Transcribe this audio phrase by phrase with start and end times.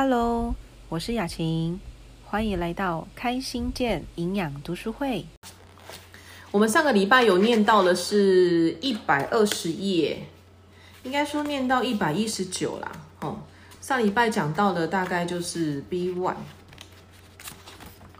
[0.00, 0.54] Hello，
[0.88, 1.80] 我是雅琴，
[2.24, 5.26] 欢迎来到开心健营养读书会。
[6.52, 10.22] 我们上个礼拜有念到的是一百二十页，
[11.02, 12.92] 应该说念到一百一十九啦。
[13.22, 13.40] 哦，
[13.80, 16.36] 上礼拜讲到的大概就是 B one，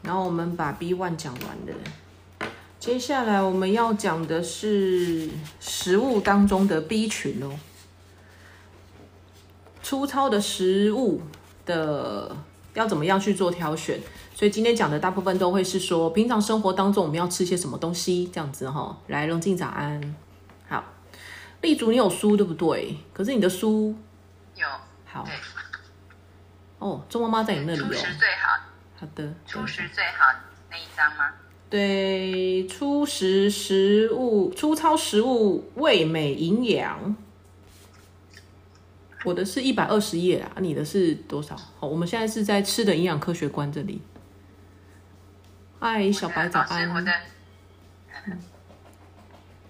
[0.03, 2.49] 然后我们把 B one 讲完了。
[2.81, 7.57] 接下来我们要讲的是食物当中的 B 群哦，
[9.81, 11.23] 粗糙的食物
[11.69, 12.35] 的
[12.75, 14.01] 要怎么样去做挑选？
[14.35, 18.99] 所以今天讲的大部分都会是说，平常生活当中我们要吃些什么东西，这样子哈。
[19.09, 20.17] 来，龙静早安，
[20.69, 20.85] 好，
[21.61, 22.97] 立竹你有书对不对？
[23.13, 23.95] 可是你的书
[24.55, 24.67] 有
[25.05, 25.35] 好对，
[26.79, 27.95] 哦，周妈妈在你那里初哦。
[27.95, 28.61] 食最好，
[29.01, 30.27] 好的，初食最好
[30.71, 31.31] 那一张吗？
[31.69, 37.17] 对，初食食物、粗糙食物味美营养。
[39.25, 41.57] 我的是一百二十页啊，你的是多少？
[41.79, 44.01] 好，我们现在是在吃的营养科学观这里。
[45.81, 47.05] 嗨，小白早安我安。
[47.05, 47.13] 的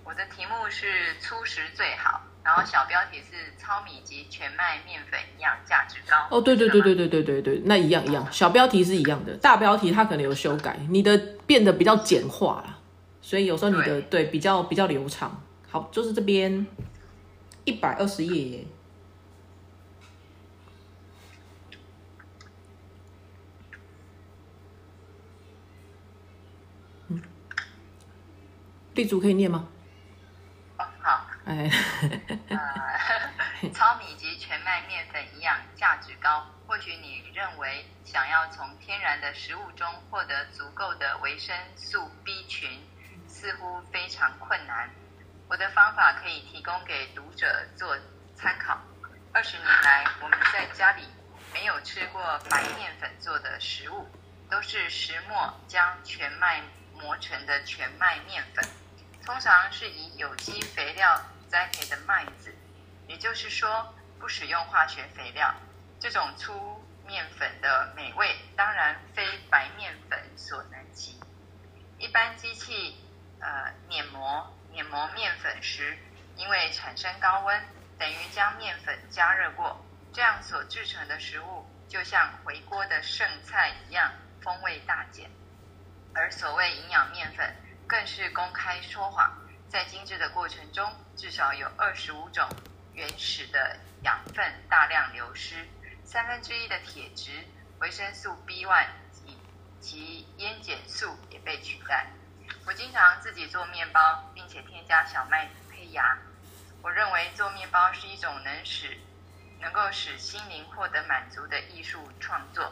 [0.05, 0.87] 我的题目是
[1.21, 6.17] 粗食最好，然后小标题是糙米及全麦面粉营养价值高。
[6.31, 12.79] 哦，对对对对对对对对，那一样一样，小标题是一样的，大标题它可能有修改，你的变得比较简化了，
[13.21, 15.43] 所以有时候你的对比较比较流畅。
[15.71, 16.67] 好，就是这边
[17.65, 18.65] 一百二十页
[28.99, 29.69] 地主可以念吗？
[30.77, 31.71] 哦好，哎，
[32.49, 36.45] 呃，糙米及全麦面粉营养价值高。
[36.67, 42.69] 或许你认为想要从天然的食物中获得足够的维生素 B 群，
[43.29, 44.91] 似乎非常困难。
[45.49, 47.97] 我的方法可以提供给读者做
[48.35, 48.81] 参考。
[49.33, 51.05] 二十年来，我们在家里
[51.55, 54.09] 没有吃过白面粉做的食物，
[54.51, 56.61] 都是石磨将全麦
[56.95, 58.69] 磨成的全麦面粉，
[59.29, 62.57] 通常是以有机肥料栽培的麦子，
[63.07, 65.55] 也就是说不使用化学肥料。
[66.01, 71.21] 这种粗面粉的美味，当然非白面粉所能及。
[71.99, 73.05] 一般机器
[73.39, 75.99] 呃碾磨碾磨面粉时，
[76.35, 77.63] 因为产生高温，
[77.99, 85.31] 等于将面粉加热过，这样所制成的食物就像回锅的剩菜一样，风味大减。
[86.15, 87.55] 而所谓营养面粉，
[87.89, 89.33] 更是公开说谎，
[89.71, 92.47] 在精制的过程中，至少有二十五种
[92.93, 95.67] 原始的养分大量流失，
[96.05, 97.31] 三分之一的铁质、
[97.81, 99.39] 维生素 B one 及
[99.81, 102.07] 及烟碱素也被取代。
[102.67, 106.19] 我经常自己做面包，并且添加小麦胚芽。
[106.83, 108.99] 我认为做面包是一种能使
[109.61, 112.71] 能够使心灵获得满足的艺术创作。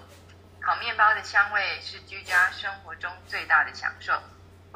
[0.60, 4.21] 烤面包的香味是居家生活中最大的享受，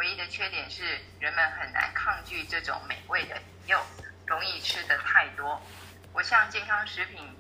[0.01, 3.79] 唯一的缺点是人们很难抗拒这种美味的引诱，
[4.27, 5.61] 容易吃的太多。
[6.15, 7.37] 我向健康食品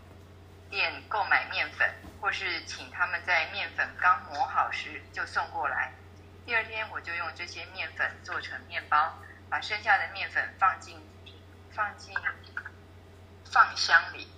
[0.68, 1.90] 店购买面粉，
[2.20, 5.90] 或是请他们在面粉刚磨好时就送过来。
[6.44, 11.00] 第二天我就用这些面粉做成面包，把剩下的面粉放进
[11.72, 12.14] 放进
[13.50, 14.28] 放箱里，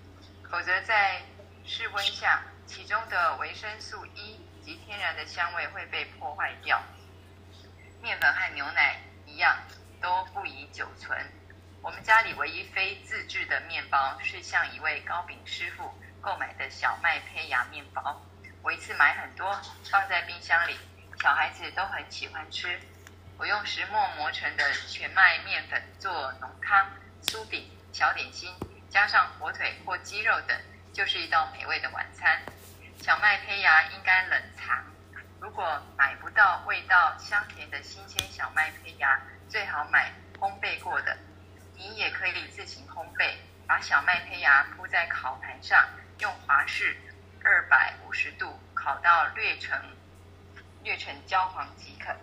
[0.49, 1.21] 否则在
[1.67, 6.81] 室温下，其中的维生素 E 及天然的香味会被破坏掉。
[8.03, 8.97] 面粉和牛奶
[9.27, 9.57] 一样，
[10.01, 11.17] 都不宜久存。
[11.81, 18.21] 我们家里唯一非自制的面包是向一位糕饼师傅购买的小麦胚芽面包。
[18.61, 19.57] 我一次买很多，
[19.89, 20.77] 放在冰箱里，
[21.21, 22.77] 小孩子都很喜欢吃。
[23.39, 26.91] 我用石磨磨成的全麦面粉做浓汤、
[27.23, 28.53] 酥饼、小点心，
[28.91, 30.61] 加上火腿或鸡肉等，
[30.93, 32.43] 就是一道美味的晚餐。
[33.01, 34.92] 小麦胚芽应该冷藏，
[35.43, 41.19] 如果买不到味道香甜的新鲜小麦胚芽，最好买烘焙过的。
[41.75, 43.35] 你也可以自行烘焙，
[43.67, 45.85] 把小麦胚芽铺在烤盘上，
[46.21, 46.97] 用华氏
[47.43, 49.77] 二百五十度烤到略成
[50.85, 52.15] 略成焦黄即可。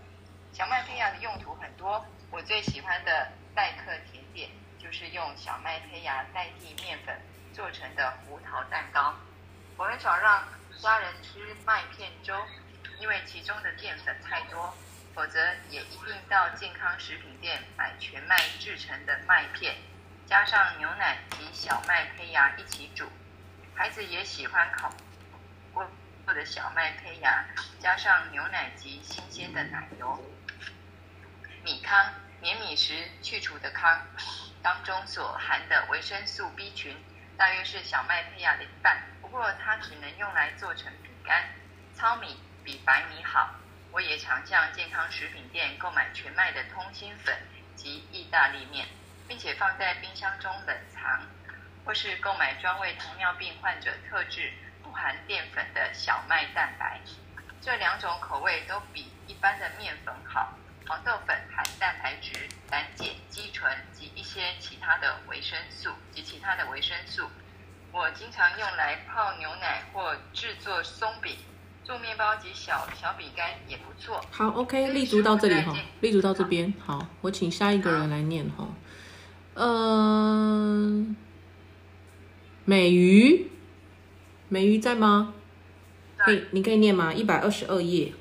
[0.53, 4.49] 小麦胚芽的用途很多，我最喜欢的代客甜点
[4.81, 7.19] 就是用小麦胚芽代替面粉
[7.53, 9.13] 做成的胡桃蛋糕。
[9.75, 10.47] 我很少让
[10.81, 12.33] 家人吃麦片粥，
[12.99, 14.73] 因为其中的淀粉太多，
[15.15, 19.75] 否则也一定到健康食品店买全麦制成的麦片，
[20.27, 23.09] 加上牛奶及小麦胚芽一起煮。
[23.73, 24.93] 孩子也喜欢烤
[25.73, 25.87] 过
[26.33, 27.45] 的小麦胚芽，
[27.79, 30.21] 加上牛奶及新鲜的奶油。
[31.63, 34.01] 米糠，碾米时去除的糠，
[34.61, 36.95] 当中所含的维生素 B 群
[37.37, 41.49] 大约是小麦胚芽的一半，不过它只能用来做成饼干。
[41.95, 42.37] 糙米
[42.69, 43.55] 比白米好。
[43.91, 47.35] 我也常向健康食品店购买全麦的通心粉
[47.75, 48.87] 及意大利面，
[49.27, 51.19] 并且放在冰箱中冷藏，
[51.83, 56.99] 或是购买专为糖尿病患者特制、不含淀粉的小麦蛋白。
[57.59, 60.53] 这两种口味都比一般的面粉好。
[60.87, 67.31] 黄豆粉含蛋白质、胆碱、肌醇及一些其他的维生素及其他的维生素。
[67.91, 71.35] 我经常用来泡牛奶或制作松饼。
[71.89, 74.23] 做面包及小小饼干也不错。
[74.29, 76.71] 好，OK，立足到这里哈，立足到这边。
[76.85, 78.67] 好，我请下一个人来念哈。
[79.55, 81.15] 嗯，
[82.63, 83.49] 美鱼，
[84.49, 85.33] 美鱼在吗？
[86.17, 87.11] 可以，你可以念吗？
[87.11, 88.13] 一百二十二页。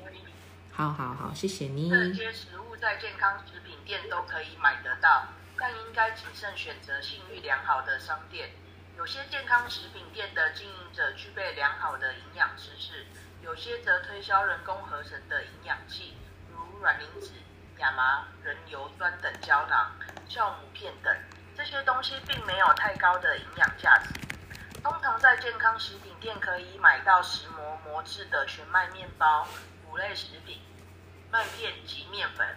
[0.71, 1.91] 好好好，谢谢你。
[1.91, 5.27] 这些食物在健康食品店都可以买得到，
[5.59, 8.49] 但应该谨慎选择信誉良好的商店。
[8.97, 13.05] 有些健康食品店的经营者具备良好的营养知识。
[13.41, 16.15] 有些则推销人工合成的营养剂，
[16.51, 17.31] 如卵磷脂、
[17.77, 19.91] 亚麻仁油酸等胶囊、
[20.27, 21.15] 酵母片等。
[21.55, 24.13] 这些东西并没有太高的营养价值。
[24.83, 29.47] 通常在健康食品店可以买到石磨磨制的全麦面包、
[29.85, 30.61] 谷类食品、
[31.31, 32.47] 麦片及面粉，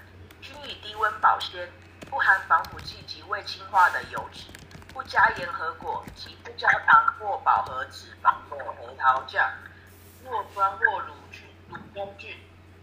[0.40, 1.69] 均以低温保鲜，
[2.11, 4.46] 不含防腐剂及未氢化的油脂，
[4.93, 9.50] 不加盐和果及不加糖或饱和脂肪的核桃酱。
[10.25, 12.37] 弱酸或乳菌、乳酸菌，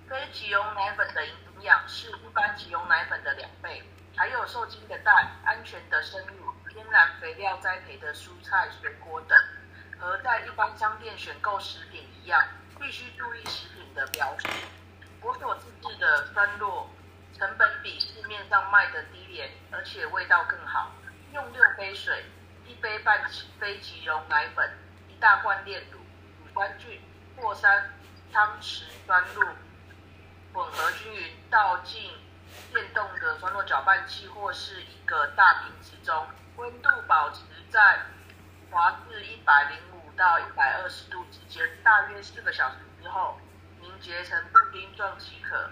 [0.08, 3.82] 非即溶奶粉的营养是一般即溶奶粉的两倍，
[4.16, 9.38] 还有受精的蛋、安全的生乳、天然肥料栽培的蔬菜水果等。
[9.98, 12.42] 和在一般商店选购食品一样，
[12.80, 14.48] 必须注意食品的标识。
[15.22, 16.86] 我所自制的酸酪，
[17.38, 20.94] 成本比市面上卖的低廉，而且味道更好。
[21.34, 22.24] 用六杯水、
[22.66, 24.72] 一杯半非即溶奶粉、
[25.10, 27.02] 一大罐炼乳、乳酸菌。
[27.40, 27.90] 过三
[28.32, 29.42] 汤匙酸露，
[30.54, 32.12] 混合均匀，倒进
[32.74, 36.28] 电动的酸露搅拌器或是一个大瓶子中，
[36.58, 38.00] 温度保持在
[38.70, 43.40] 华氏一百零五到一百二十度之间，大约四个小时之后
[43.80, 45.70] 凝结成布丁状即可。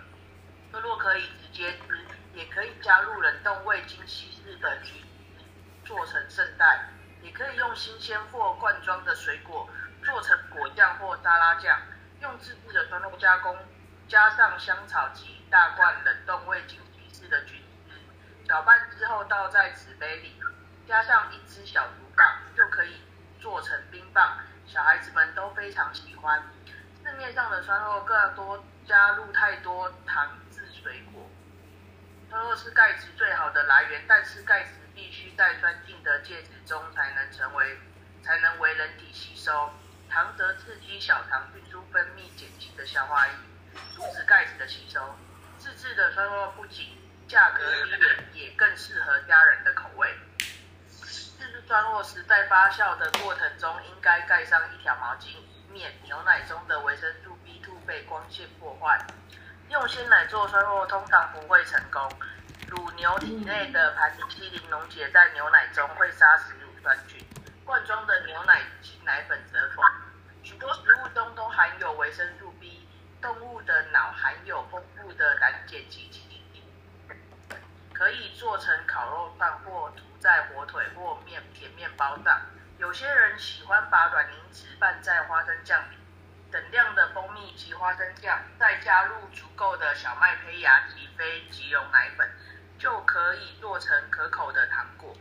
[0.72, 5.46] 酸露可以直接吃，也可以加入冷冻未经稀释的橘子
[5.86, 6.90] 做成圣代，
[7.22, 9.68] 也可以用新鲜或罐装的水果。
[10.08, 11.78] 做成果酱或沙拉酱，
[12.22, 13.58] 用自制的酸露加工，
[14.08, 20.40] 加上香草及大罐冷冻未经稀释的橘子汁，搅拌之后倒在纸杯里，
[20.88, 22.26] 加上一支小竹棒，
[22.56, 23.02] 就可以
[23.42, 24.40] 做成冰棒。
[24.66, 26.42] 小孩子们都非常喜欢。
[27.04, 31.30] 市面上的酸露更多加入太多糖制水果。
[32.30, 37.78] 酸露是钙质最好的来源，但是钙质必须在酸性的介质中才能成为，
[38.24, 39.70] 才能为人体吸收。
[40.18, 43.34] 糖则刺激小肠运输分泌碱性的消化液，
[43.94, 45.16] 阻止钙质的吸收。
[45.60, 46.98] 自制的酸酪不仅
[47.28, 50.12] 价格低廉，也更适合家人的口味。
[50.88, 59.00] 自制酸酪时，在发酵的过程中，应该盖上一条毛巾，以免牛奶中的维生素 B2 被光线破坏。
[59.70, 62.12] 用鲜奶做酸酪通常不会成功，
[62.66, 67.24] 乳牛体内的盘尼西林溶解在牛奶中，会杀死乳酸菌。
[67.64, 69.84] 罐装的牛奶及奶粉则否。
[70.60, 72.88] 多食物中都含有维生素 B。
[73.22, 76.22] 动物的脑含有丰富的胆碱及基
[76.54, 76.62] 因，
[77.92, 82.42] 可以做成烤肉饭或涂在火腿或面甜面包上。
[82.78, 85.98] 有些人喜欢把卵磷脂拌在花生酱里，
[86.52, 92.30] 等量的蜂蜜及花生酱，再加入足够的小麦胚芽及非即溶奶粉，
[92.78, 95.16] 就可以做成可口的糖果。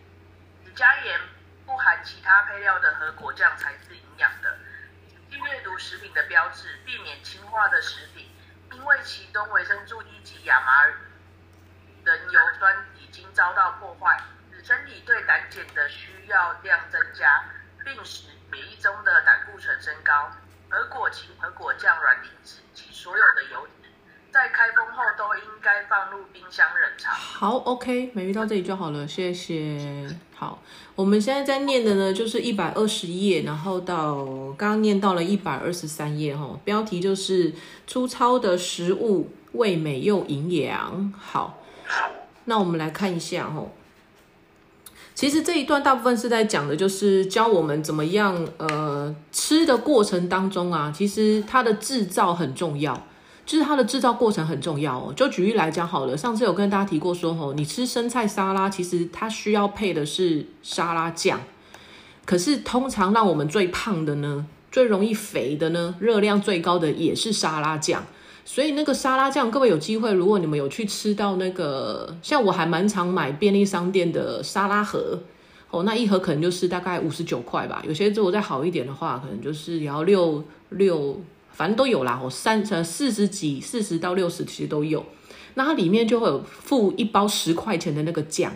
[0.65, 1.19] 只加盐。
[1.67, 4.56] 不含其他配料的和果酱才是营养的。
[5.79, 8.31] 食品的标志，避免氢化的食品，
[8.73, 10.85] 因为其中维生素 E 及亚麻
[12.05, 14.21] 仁油酸已经遭到破坏，
[14.53, 17.45] 使身体对胆碱的需要量增加，
[17.85, 20.33] 并使免疫中的胆固醇升高。
[20.69, 23.73] 而果芹和果酱、软磷脂及所有的油脂。
[24.37, 27.11] 在开封后都应该放入冰箱冷藏。
[27.15, 30.07] 好，OK，美鱼到这里就好了，谢谢。
[30.35, 30.59] 好，
[30.95, 34.27] 我们现在在念的呢，就是一百二十页，然后到
[34.59, 36.61] 刚刚念到了一百二十三页哈。
[36.65, 37.55] 标题就是
[37.87, 41.11] 粗糙的食物，味美又营养。
[41.19, 41.63] 好，
[42.45, 43.65] 那我们来看一下哈。
[45.15, 53.07] 其实这一段大部分是在讲的，就是教我们怎么样呃吃的过程当中啊，其实它的制造很重要。
[53.47, 55.15] 就是它的制造过程很重要哦。
[55.17, 61.41] 就举例来讲好了，上次有跟大家提过说，吼，你吃生菜沙拉，其实它需要配的是沙拉酱。
[62.25, 68.05] 可是通常让我们最胖的呢，最容易肥的呢，热量最高的也是沙拉酱。
[68.45, 75.21] 所以那个沙拉酱，各位有机会，如果你们有去吃到那个，像我还蛮常买便利商店的沙拉盒，
[75.71, 77.83] 哦，那一盒可能就是大概五十九块吧。
[77.87, 81.21] 有些如果再好一点的话，可能就是也要六六，
[81.57, 82.21] 反正都有啦。
[82.23, 85.05] 哦，三呃四十几，四十到六十其实都有。
[85.55, 88.55] 那它里面就会有附一包十块钱的那个酱。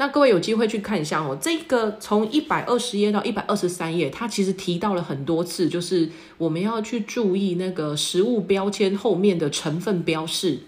[0.00, 10.60] 那各位有机会去看一下哦，这个从一百二十页到一百二十三页，它其实提到了很多次，就是我们要去注意那个食物标签后面的成分标示。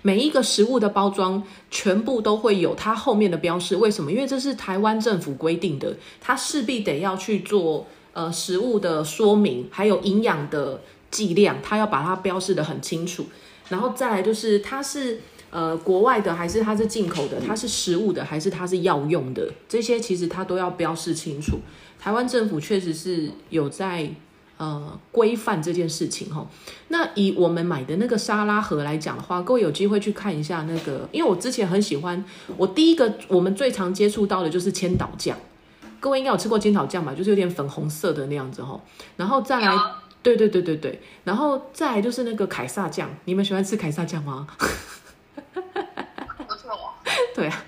[0.00, 4.10] 每一个食物的包装全部都会有它后面的标示，为什么？
[4.10, 13.26] 因为这是台湾政府规定的，它势必得要去做呃食物的说明，还有营养的剂量，它要把它标示的很清楚。
[13.68, 15.20] 然后再来就是它是。
[15.52, 21.58] 呃，国外的还是它是进口的，它是食物的还是它是药用的，这些其实它都要标示清楚。
[21.98, 24.08] 台湾政府确实是有在
[24.58, 26.48] 呃规范这件事情哈。
[26.86, 32.24] 那以我们买的那个沙拉盒来讲的话，各位有机会去看一下那个，因为我之前很喜欢，
[32.56, 35.36] 我第一个我们最常接触到的就是千岛酱，
[36.00, 37.14] 各位应该有吃过千岛酱吧？
[37.14, 38.80] 就是有点粉红色的那样子哈。
[39.16, 39.70] 然后再来，
[40.22, 44.46] 对对对对对，然后再来就是那个凯撒酱，你们喜欢吃凯撒酱吗？
[47.34, 47.64] 对啊，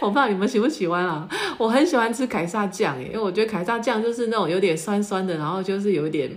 [0.00, 1.28] 我不知道你们喜不喜欢啊？
[1.56, 6.30] 我很喜欢吃凯撒酱耶，因为我觉得凯撒酱就是那种有点酸酸的，然后就是有一点，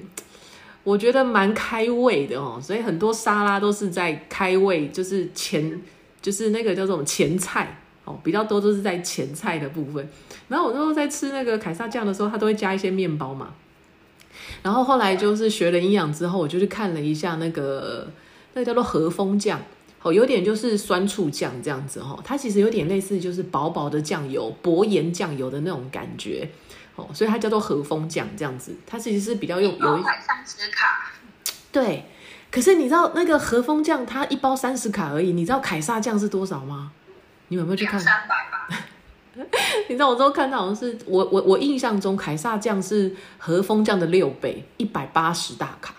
[0.84, 2.60] 我觉得蛮开胃的哦。
[2.62, 5.82] 所以很多沙拉都是在开胃，就是前
[6.22, 10.10] 就是那个叫做前菜哦，比较多都是在前菜的部分。
[10.52, 13.54] 然后我那时候在吃那个凯撒酱的时候，它都会加一些面包嘛。
[14.62, 18.08] 然后后来就是学了营养之后，我就去看了一下那个
[18.54, 19.62] 那个叫做和风酱。
[20.04, 26.50] 哦，有点就是酸醋酱这样子哦，它其实有点类似就是薄薄的酱油、薄盐酱油的那种感觉，
[26.96, 28.76] 哦，所以它叫做和风酱这样子。
[28.88, 31.12] 它其实是比较用有一三十卡，
[31.72, 32.06] 对。
[32.50, 36.92] 可是你知道那个和风酱它一包三十卡而已，你知道凯撒酱是多少吗？
[37.48, 38.00] 你有没有去看？
[38.00, 38.68] 三百吧。
[39.90, 45.96] 你知道我都看到好像是我我我印象中凯撒酱是和风酱的六倍，一百八十大卡。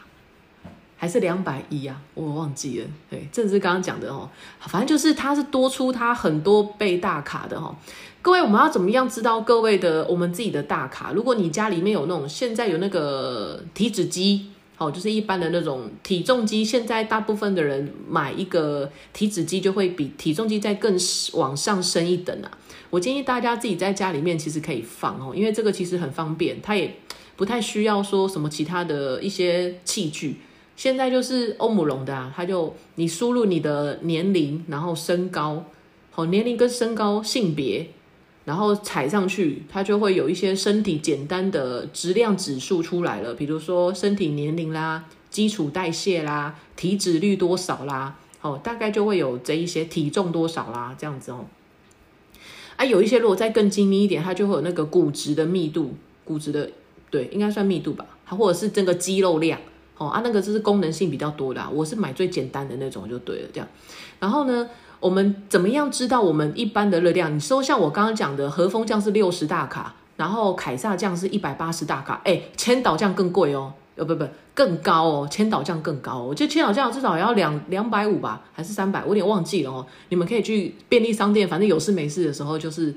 [0.97, 2.87] 还是两百一啊，我忘记了。
[3.11, 7.77] 对，正是刚刚讲的哦，反正就是它是多出它很多倍大卡的哈。
[8.21, 11.11] 各位，我们要怎么样知道各位的我们自己的大卡？
[11.13, 14.47] 如果你家里面有那种现在有那个体脂机，
[14.79, 20.97] 哦，就是一般的那种体重机，现在大部分的人买一个体脂机就会比体重机再更
[21.33, 22.51] 往上升一等啊。
[22.93, 26.95] 我建议大家自己在家里面其实可以放哦，因为这个其实很方便，它也
[27.37, 30.37] 不太需要说什么其他的一些器具。
[30.77, 35.65] 现在就是欧姆龙的啊，它就你输入你的年龄，然后身高，
[36.11, 37.89] 好年龄跟身高、性别，
[38.45, 51.47] 然后踩上去，它就会有一些身体简单的质量指数出来了，比如说身体年龄啦、基础代谢啦、体脂率多少啦，哦，大概就会有这一些体重多少啦，这样子哦。
[52.83, 56.69] 啊，有一些如果再更精密一点，它就会有那个骨质的密度，骨质的
[57.11, 59.61] 对，应该算密度吧，它或者是这个肌肉量。
[59.99, 63.69] 哦啊，那个就是功能性比较多的，我是买最简单的那种就对了，这样。
[64.19, 67.33] 然后呢，我们怎么样知道我们一般的热量？
[67.33, 79.03] 你说像我刚刚讲的和风酱是六十大卡，然后凯撒酱是一百八十大卡，哎，千岛酱更贵哦，呃不不更高哦，千岛酱更高，我觉得千岛酱至少要两两百五吧，还是三百？
[79.03, 79.87] 我有点忘记了哦。
[80.09, 82.95] 你们可以去便利商店，反正有事没事的时候就是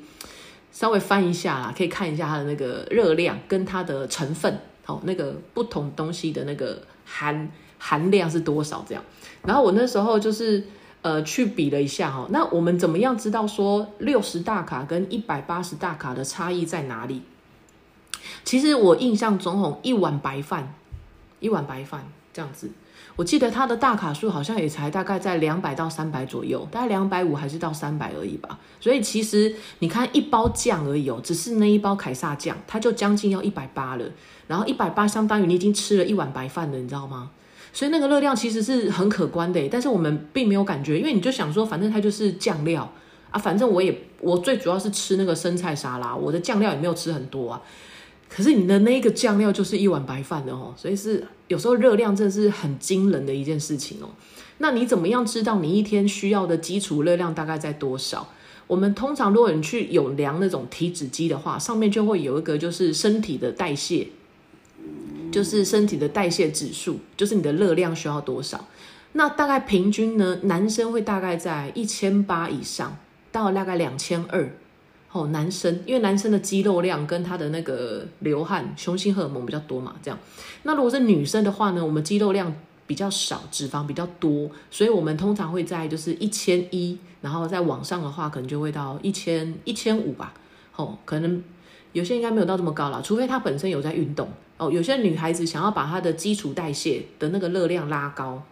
[0.71, 4.59] 稍微翻一下啦，可以看一下它的那个热量跟它的成分。
[4.87, 7.49] 哦，那个不同东西的那个含
[7.79, 8.85] 含量是多少？
[8.87, 9.03] 这样，
[9.43, 10.63] 然后我那时候就是
[11.01, 17.23] 呃去比了一下哈，那我们怎么样知道说六十大卡跟一百八十大卡的差异在哪里？
[18.43, 20.75] 其实我印象中吼，一碗白饭，
[21.39, 22.69] 一碗白饭这样子。
[23.15, 28.59] 我记得它的大卡数好像也才大概在两百到三百左右，大概两百五还是到三百而已吧。
[28.81, 34.05] 所以其实你看一包酱而已哦，只是那一包凯撒酱，它就将近要一百八了。
[34.47, 37.31] 然后一百八相当于你已经吃了一碗白饭了，你知道吗？
[37.71, 39.67] 所以那个热量其实是很可观的。
[39.71, 42.91] 但是我们并没有感觉，因为你就想说，反正它就是酱料
[43.31, 47.61] 啊，反正我也我最主要是吃那个生菜沙拉，我的酱料也没有吃很多啊。
[48.35, 54.09] 可是你的那个酱料就是一碗白饭的哦，所以是有时候热量真的是很惊人的一件事情哦。
[54.57, 58.27] 那你怎么样知道你一天需要的基础热量大概在多少？
[58.67, 64.09] 我们通常如果你去有量那种体脂机的话，上面就会有一个就是身体的代谢，
[65.31, 68.67] 就是身体的代谢指数，就是你的热量需要多少。
[69.13, 72.97] 那大概平均呢，男生会大概在一千八以上
[73.31, 74.51] 到大概两千二。
[75.15, 80.19] 哦，男生因为男生的肌肉量跟他的那个流汗、雄性荷尔蒙比较多嘛，这样。
[80.63, 82.53] 那如果是女生的话呢，我们肌肉量
[82.85, 90.33] 比较少，脂肪比较多，所以我们通常会在就是一千一，然后在往上的话，可能就会到一千一千五吧。
[90.75, 91.41] 哦，可能
[91.93, 94.27] 有些应该没有到这么高了，除非她本身有在运动。
[94.57, 98.43] 哦，有些女孩子想要把她的基础代谢的那个热量拉高。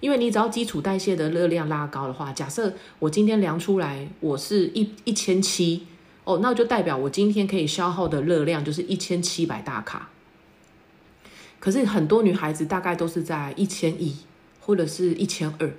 [0.00, 5.86] 因为你只要基础代谢的热量拉高的话，假设我今天量出来我是一一千七
[6.24, 10.08] 哦，那就代表我今天可以消耗的热量就是一千七百大卡。
[11.58, 14.16] 可是很多女孩子大概都是在一千一
[14.60, 15.70] 或者是一千二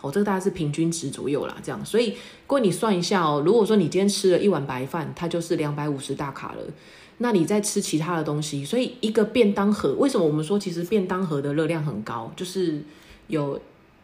[0.00, 1.56] 哦，这个大概是平均值左右啦。
[1.62, 2.16] 这样，所以
[2.46, 6.62] 各位你算一下哦，如果说你今天吃了一碗白饭，它就是两百五十大卡了，
[7.18, 12.82] 那你再吃其他的东西，所以一个便当盒，为什么我们说其实便当盒的热量很高，就是
[13.26, 13.60] 有。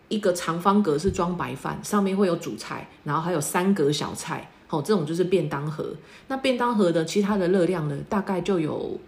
[0.09, 5.95] 一个长方格是装白饭，上面会有主菜，然后还有三格小菜，好，这种就是便当盒。
[6.29, 8.99] 那便当盒的其他的热量呢，大概就有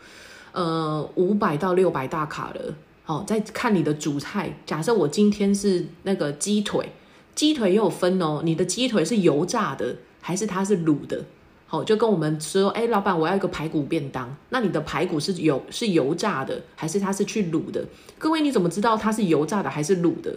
[0.53, 2.75] 呃五百到六百大卡了。
[3.03, 6.93] 好，再看你的主菜，假设我今天是那个鸡腿，
[7.35, 11.25] 鸡腿也有分哦，你的鸡腿是油炸的还是它是卤的？
[11.67, 17.85] 好，就跟我们说，哎，老板，我要一个排骨便当，那你的排骨是油是油炸的还是它是去卤的？
[18.19, 20.35] 各位你怎么知道它是油炸的还是卤的？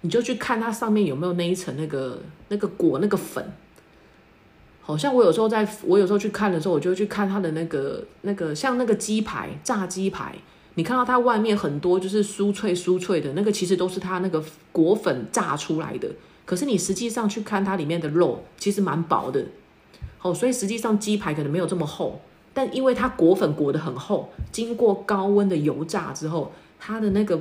[0.00, 3.52] 你就去看它上面有没有那一层那个那个果那个粉，
[4.82, 10.34] 好像我有时候在我有时候去看的时候，我就去看它的那个那个像那个鸡排炸鸡排，
[10.74, 16.08] 你看到它外面很多就是酥脆酥脆的那个，其实都是它那个果粉炸出来的。
[16.44, 19.46] 可是你实际上去看它里面的肉，其实蛮薄的，
[20.18, 22.20] 好，所以实际上鸡排可能没有这么厚，
[22.52, 27.40] 但因为它果粉裹得很厚，经过高温的油炸之后，它的那个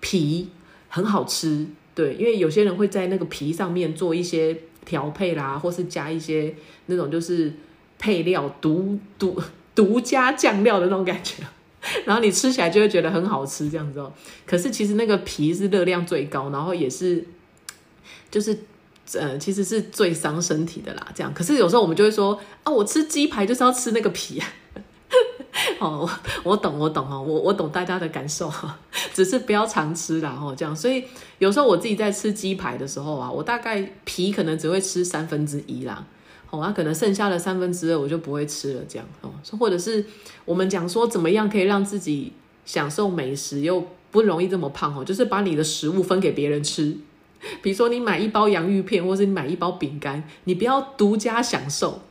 [0.00, 0.48] 皮
[0.88, 1.68] 很好吃。
[1.94, 4.56] 对，因为有些人会在那个皮上面做一些
[4.90, 6.52] 调配啦，或是加一些
[6.86, 7.52] 那种就是
[7.96, 9.40] 配料独独
[9.72, 11.44] 独家酱料的那种感觉，
[12.04, 14.12] 然后你吃起来就会觉得很好吃这样子哦。
[14.44, 17.24] 可是其实那个皮是热量最高，然后也是
[18.32, 18.58] 就是
[19.14, 21.06] 呃，其实是最伤身体的啦。
[21.14, 24.42] 这样，可是有时候我们就会说啊，我吃鸡排就是要吃那个皮。
[25.80, 26.08] 哦，
[26.44, 28.52] 我懂，我懂哦，我我懂大家的感受，
[29.12, 31.04] 只是不要常吃啦哦，这样，所以
[31.38, 36.06] 有时候我自己在吃鸡排的时候啊，我大概皮可能只会吃三分之一啦，
[36.50, 40.04] 哦，那可能剩下的三分之二我就不会吃了，这样哦，或者是
[40.44, 42.32] 我们讲说怎么样可以让自己
[42.64, 46.96] 享受美食又不容易这么胖哦，就是把你的食物分给别人吃，
[47.60, 52.02] 比如说你买一包洋芋片，或是你买一包饼干，你不要独家享受。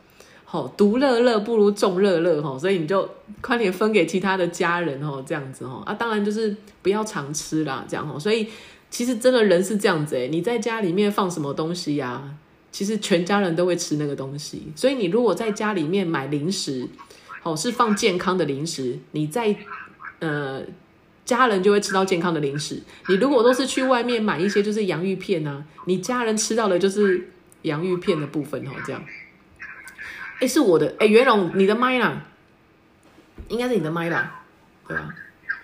[0.52, 3.08] 好，独乐乐不如众乐乐哈，所以你就
[3.40, 8.18] 快点分给其他的家人哦，这样子哦啊，当然就是不要常吃啦，这样哦。
[8.18, 8.48] 所以
[8.90, 12.34] 其实真的人是这样子诶，你在家里面放什么东西呀？
[12.72, 14.72] 其实全家人都会吃那个东西。
[14.74, 16.88] 所以你如果在家里面买零食，
[17.44, 19.54] 哦，是放健康的零食，你在
[20.18, 20.60] 呃
[21.24, 22.82] 家人就会吃到健康的零食。
[23.06, 27.30] 你如果都是去外面买一些就是洋芋片啊，你家人吃到的就是
[27.62, 29.00] 洋芋片的部分哦，这样。
[30.40, 32.26] 哎，是我的哎，袁龙，你的麦啦，
[33.48, 34.42] 应该是你的麦啦，
[34.88, 35.14] 对吧？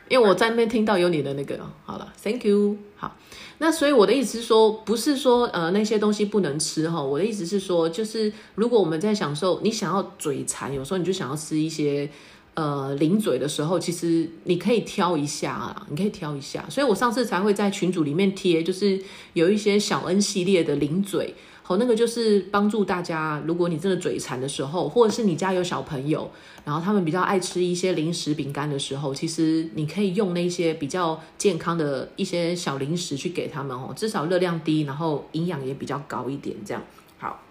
[0.08, 2.76] 因为我在那边听到有你的那个，好了，Thank you。
[2.96, 3.16] 好，
[3.58, 12.08] 那所以我的意思是说，不是说呃那些东西不能吃哈，我的意思是说，就是如果我们在享受，你想要嘴馋，有时候你就想要吃一些
[12.54, 16.64] 呃零嘴的时候，其实你可以挑一下啊，你可以挑一下。
[16.68, 21.34] 所以我上次才会在群组里面贴，就是有一些小恩系列的零嘴。
[21.68, 26.31] 好，那个就是帮助大家，如果你真的嘴馋的时候，或者是你家有小朋友，
[26.64, 36.81] 然后他们比较爱吃一些零食饼干的时候，其实你可以用那些比较健康的一些小零食去给他们哦，至少热量低，然后营养也比较高一点，这样
[37.18, 37.42] 好。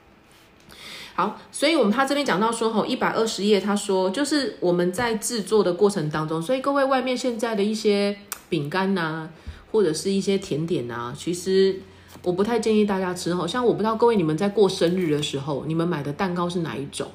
[1.16, 9.28] 好，所以我们他这边讲到说，吼，一百二十页，他说就是我们在制作的过程当中，所以各位外面现在的一些饼干呐，
[9.74, 11.82] 或者是一些甜点呐，其实。
[12.26, 17.08] 我不太建议大家吃哈，像我不知道各位你们在过生日的时候，你们买的蛋糕是哪一种？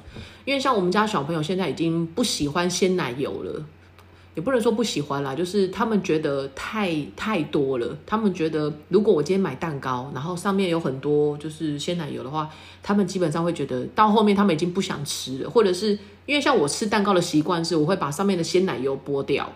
[0.45, 3.65] 因为像我们家小朋友现在已经不喜欢鲜奶油了，
[4.35, 7.97] 也不能说不喜欢啦，就是他们觉得太太多了。
[8.05, 12.49] 他们觉得如果我今天买蛋糕，然后上面有很多就是鲜奶油的话，
[12.81, 19.51] 他们基本上会觉得到后面他们已经不想吃了，或者是因为像我吃蛋糕的习惯是，我会把上面的鲜奶油剥掉。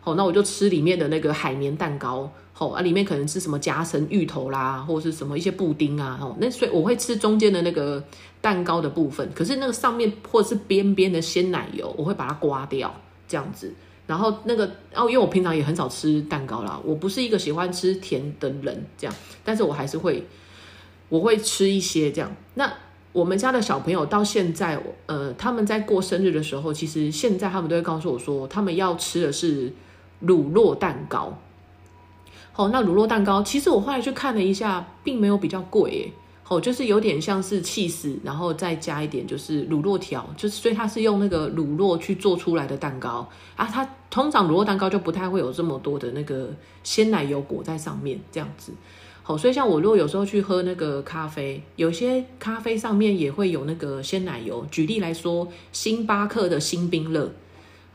[0.00, 8.02] 好，那我就吃里面的那个海绵蛋糕，好啊，里面可能是什么夹层芋头啦，或者是什么一些布丁啊，哦，那所以我会吃中间的那个
[8.40, 12.94] 蛋糕的部分，可是那个上面或者是边边的鲜奶油，我会把它刮掉，
[13.28, 13.72] 这样子。
[14.06, 20.26] 然后那个哦，因为我平常也很少吃蛋糕啦，我不是一个喜欢吃甜的人，这样，但是我还是会，
[21.08, 22.34] 我会吃一些这样。
[22.54, 22.72] 那
[23.12, 29.72] 我们家的小朋友到现在，呃，他们在过生日的时候，其实现在他们都会告诉我说，他们要吃的是
[30.20, 31.36] 乳酪蛋糕。
[32.52, 36.12] 好，那乳酪蛋糕，其实我后来去看了一下，并没有比较贵，耶，
[36.48, 43.64] 哦，就是有点像是气死，然后再加一点就是乳酪条，就是所以它是用那个乳酪去做出来的蛋糕啊。
[43.66, 46.50] 它通常乳酪蛋糕就不太会有这么多的那个
[46.82, 48.72] 鲜奶油裹在上面这样子。
[49.22, 54.66] 好，所以像我如果有时候去喝那个咖啡，有些咖啡上面也会有那个鲜奶油。
[54.72, 57.30] 举例来说，星巴克的星冰乐，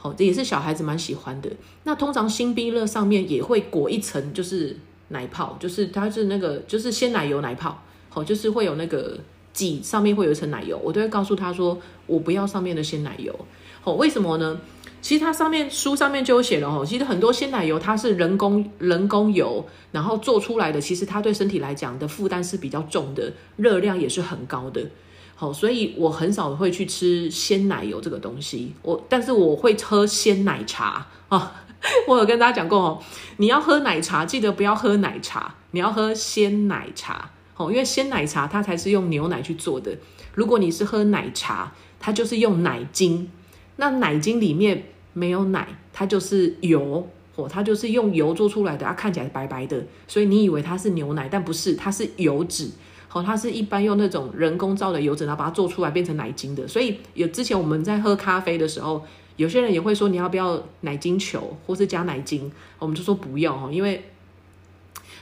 [0.05, 1.49] 哦，这也是小孩子蛮喜欢的。
[1.83, 7.81] 那通常星冰乐上面也会裹一层就是奶泡，就是它是那个就是鲜奶油奶泡。
[8.13, 9.17] 哦，就是会有那个
[9.51, 13.33] 挤上面会有一层奶油，我都会告诉他说，我不要上面的鲜奶油。
[13.83, 14.61] 哦，为什么呢？
[15.01, 24.81] 其实它上面书上面就有写了哦，其实很多鲜奶油它是人工人工油，然后做出来的，其实它对身体来讲的负担是比较重的，热量也是很高的。
[25.35, 31.61] 好，所以我很少会去吃鲜奶油这个东西，我但是我会喝鲜奶茶啊。
[32.07, 33.03] 我有跟大家讲过哦，
[33.37, 37.29] 你要喝奶茶，记得不要喝奶茶，你要喝鲜奶茶。
[37.57, 39.95] 哦，因为鲜奶茶它才是用牛奶去做的。
[40.33, 43.29] 如果你是喝奶茶，它就是用奶精。
[43.75, 47.07] 那奶精里面没有奶，它就是油。
[47.35, 52.71] 哦，它就是用油做出来的，它看起来白白的，所以你以为它是牛奶，但不是，它是油脂。
[53.15, 56.67] 哦，它是一般用那种人工造的油脂，然后把它做出来变成奶精的。
[56.67, 59.01] 所以有之前我们在喝咖啡的时候，
[59.37, 64.03] 有些人也会说你要不要奶精球，或是加奶精，我们就说不要哦，因为。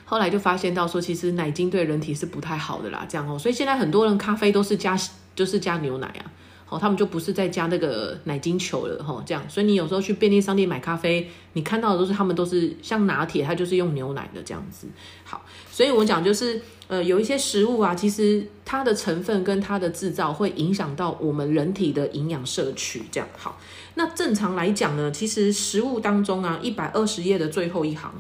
[0.06, 5.00] 后来就发现到说，其实奶精对人体是不太好的啦，这样哦，所以现在很多人咖啡都是加，
[5.34, 6.32] 就是加牛奶啊，
[6.80, 14.88] 他们就不是在加那个奶精球了，哈，这样，所以你有时候去便利商店买咖啡，你看到的都是他们都是像拿铁，它就是用牛奶的这样子。
[15.24, 23.60] 好，所以我讲就是，呃，有一些食物啊，其实它的成分跟它的制造会影响到我们人体的营养摄取，这样好。
[23.96, 28.12] 那正常来讲呢，其实食物当中啊，一百二十页的最后一行。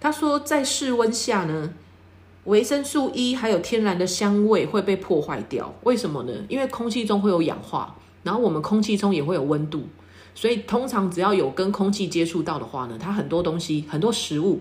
[0.00, 1.72] 他说，在室温下呢，
[2.44, 5.74] 维生素 E 还有天然的香味会被破坏掉。
[5.84, 6.32] 为什么呢？
[6.48, 9.84] 因为空气中会有氧化，然后我们空气中也会有温度，
[10.34, 14.60] 所以通常只要有跟空气接触到的话呢，它很多东西、很多食物，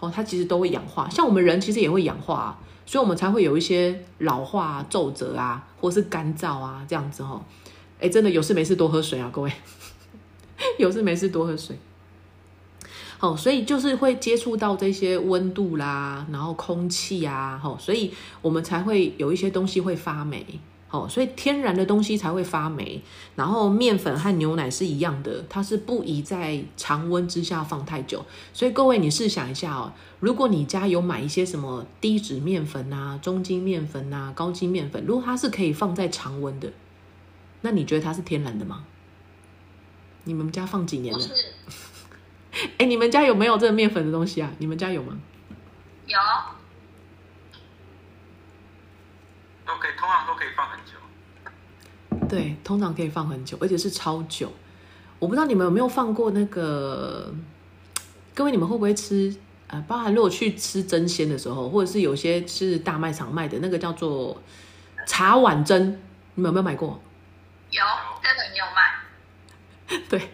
[0.00, 1.08] 哦，它其实都会氧化。
[1.10, 7.44] 像我们人其实也会氧化，啊所以我们才会有一些老化、皱褶啊，或是干燥啊这样子哦。
[8.00, 9.52] 哎，真的有事没事多喝水啊，各位，
[10.78, 11.78] 有事没事多喝水。
[13.20, 20.46] 哦，所以就是会接触到这些温度啦，然后空气啊，所以我们才会有一些东西会发霉，
[20.88, 23.02] 哦，所以天然的东西才会发霉。
[23.34, 28.24] 然后面粉和牛奶是一样的，它是不宜在常温之下放太久。
[28.52, 36.72] 所以各位，你试想一下哦，如果你家有买一些什么低脂面粉啊、中筋面粉啊、高筋面粉，如果它是可以放在常温的，
[37.62, 38.84] 那你觉得它是天然的吗？
[40.22, 41.26] 你们家放几年了？
[42.78, 44.50] 哎，你们家有没有这个面粉的东西啊？
[44.58, 45.16] 你们家有吗？
[46.06, 46.18] 有，
[49.66, 50.92] 都可以，通常都可以放很久。
[52.28, 54.52] 对，通常可以放很久，而且是超久。
[55.18, 57.34] 我不知道你们有没有放过那个？
[58.34, 59.36] 各位，你们会不会吃？
[59.66, 64.40] 呃，包含如果去吃蒸鲜的时候，或者是有些是大卖场卖的那个叫做
[65.06, 65.98] 茶碗蒸，
[66.34, 66.98] 你们有没有买过？
[67.70, 67.82] 有，
[68.22, 70.00] 这个你有卖？
[70.08, 70.30] 对。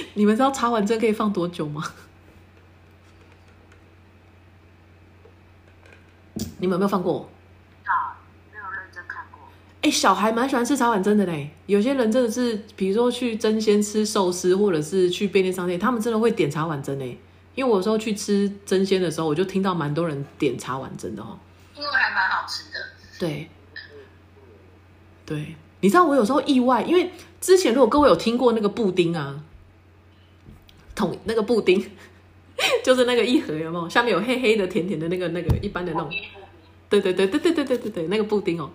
[0.14, 1.84] 你们知道茶碗蒸可以放多久吗？
[6.60, 7.28] 你们有没有放过？
[7.84, 8.18] 啊，
[8.52, 9.40] 没有认真看过。
[9.82, 11.50] 哎，小孩蛮喜欢吃茶碗蒸的嘞。
[11.66, 17.18] 有些人真的是，比如说去蒸鲜吃寿司，或者是去便利商店，他们真的会点茶碗蒸嘞。
[17.54, 21.38] 因为我有时候去吃蒸鲜的时候，我就听到蛮多人点茶碗蒸的哦。
[21.76, 22.78] 因为还蛮好吃的。
[23.18, 23.48] 对。
[25.26, 29.42] 对，你知道我有时候意外，因为之前如果各位有听过那个布丁啊。
[30.98, 31.80] 桶那个布丁，
[32.82, 33.88] 就是那个一盒有没有？
[33.88, 36.10] 下面有黑黑的、甜甜的那个、那个一般的那种。
[36.90, 38.70] 对对对对对对对对对，那个布丁哦。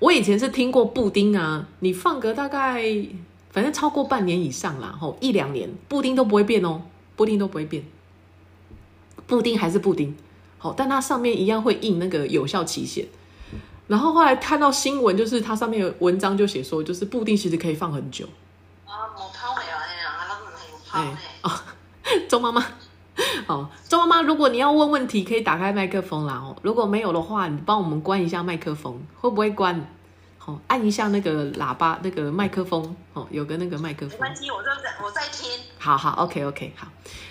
[0.00, 2.84] 我以前是听过布丁啊，你放个大概，
[3.50, 6.82] 反正超过半年以上啦，吼一两年，布丁都不会变哦，
[7.16, 7.84] 布丁都不会变，
[9.26, 10.14] 布丁还是布丁，
[10.58, 13.06] 好，但它上面一样会印那个有效期限。
[13.86, 18.26] 然后后来看到新闻，就是它上面有文章就写说，就是布丁其实可以放很久。
[20.90, 21.16] 哎哦，
[22.28, 22.64] 周妈妈，
[23.46, 26.56] 哦，周妈妈，如果你要问问题，可以打开麦克风啦哦。
[26.62, 29.86] 如果没有的话，你帮我们关一下麦克风，会不会关？
[30.46, 34.10] 好，按一下那个喇叭，那个麦克风，哦，有个那个麦克风。
[34.10, 34.68] 没关系，我在
[35.02, 35.50] 我在听。
[35.78, 36.86] 好好，OK OK，好。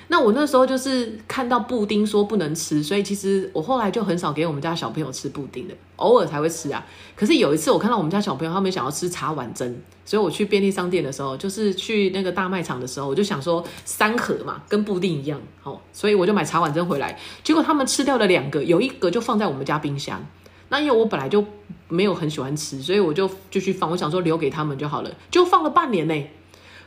[0.07, 6.83] 那我那时候就是看到布丁说不能吃，所以其实我后来就很少给我们家小朋友吃布丁的，偶尔才会吃啊。
[7.15, 17.19] 可是有一次我看到我们家小朋友他们想要吃茶碗蒸，所以我去便利商店的时候，就是去那个大卖场的时候，我就想说三盒嘛，跟布丁一样，哦，所以我就买茶碗蒸回来。
[17.43, 20.25] 结果他们吃掉了两个，有一个就放在我们家冰箱。
[20.73, 21.45] 那因为我本来就
[21.87, 23.91] 没有很喜欢吃，所以我就继续放。
[23.91, 26.23] 我想说留给他们就好了，就放了半年呢。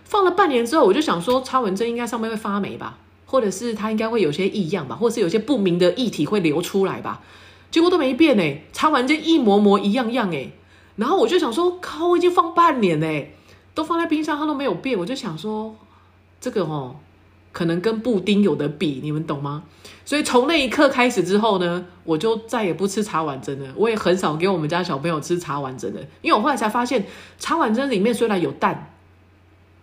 [0.03, 7.22] 放了半年之后，我就想说，插纹针应该上面会发霉吧，或者是它应该会有些异样吧，或者是有些不明的液体会流出来吧。
[7.70, 10.51] 结果都没变呢，插完针一模模一样样哎。
[10.96, 13.27] 然后我就想说，靠，我已经放半年呢，
[13.72, 14.99] 都放在冰箱，它都没有变。
[14.99, 15.77] 我就想说，
[16.40, 16.96] 这个哦。
[17.57, 19.62] 可能跟布丁有的比，你们懂吗？
[20.05, 23.73] 所以从那一刻开始之后呢，我就再也不吃茶碗蒸了。
[23.75, 27.07] 我也很少给我们家小朋友吃茶碗蒸了，因为我后来才发现，
[27.38, 28.92] 茶碗蒸里面虽然有蛋，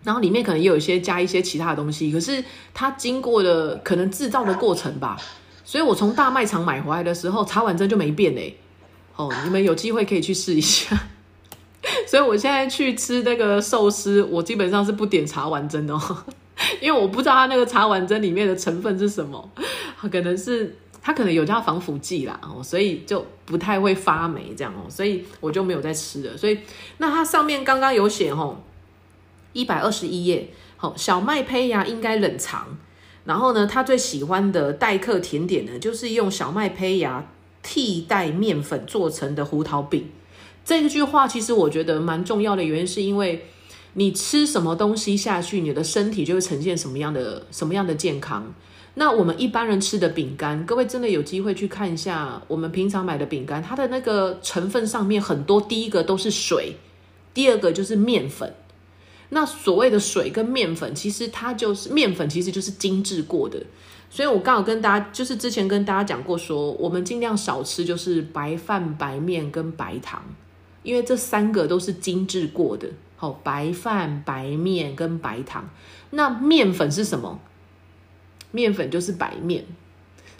[0.04, 5.20] 然后里面可能也有一些加一些其他的东西，可是它经过了可能制造的过程吧。
[5.64, 8.56] 所以我从大卖场买回来的时候，茶碗蒸就没变嘞。
[9.16, 10.96] 哦，你们有机会可以去试一下。
[12.06, 16.00] 所以我现在去吃那个寿司，我基本上是不点茶碗蒸哦。
[16.80, 19.50] 因为我不知道它那个茶碗蒸里面的成分是什么，
[20.10, 26.36] 可能是它可能有加防腐剂啦，哦，所以就不太会发霉这样哦，所以我就没有再吃了。
[26.36, 26.58] 所以
[26.98, 28.60] 那它上面刚刚有写哦，
[29.52, 32.78] 一百二十一页，好，小麦胚芽应该冷藏。
[33.24, 37.26] 然后呢，他最喜欢的待客甜点呢，就是用小麦胚芽
[37.62, 40.10] 替代面粉做成的胡桃饼。
[40.64, 43.46] 这一句话其实我觉得蛮重要的原因，是因为。
[43.94, 48.54] 你吃什么东西下去，你的身体就会呈现什么样的什么样的健康。
[48.96, 56.76] 那我们一般人吃的饼干，各位真的有机会去看一下，我们平常买的饼干，它的那个成分上面很多，第一个都是水，
[57.32, 58.54] 第二个就是面粉。
[59.30, 63.60] 那所谓的水跟面粉，其实它就是面粉，其实就是精致过的。
[64.10, 70.22] 所以我刚好跟大家，就是之前跟大家讲过，说我们尽量少吃，就是白饭、白面跟白糖，
[70.84, 72.88] 因为这三个都是精致过的。
[73.30, 75.68] 白饭、白面跟白糖。
[76.10, 77.40] 那面粉是什么？
[78.50, 79.64] 面粉就是白面。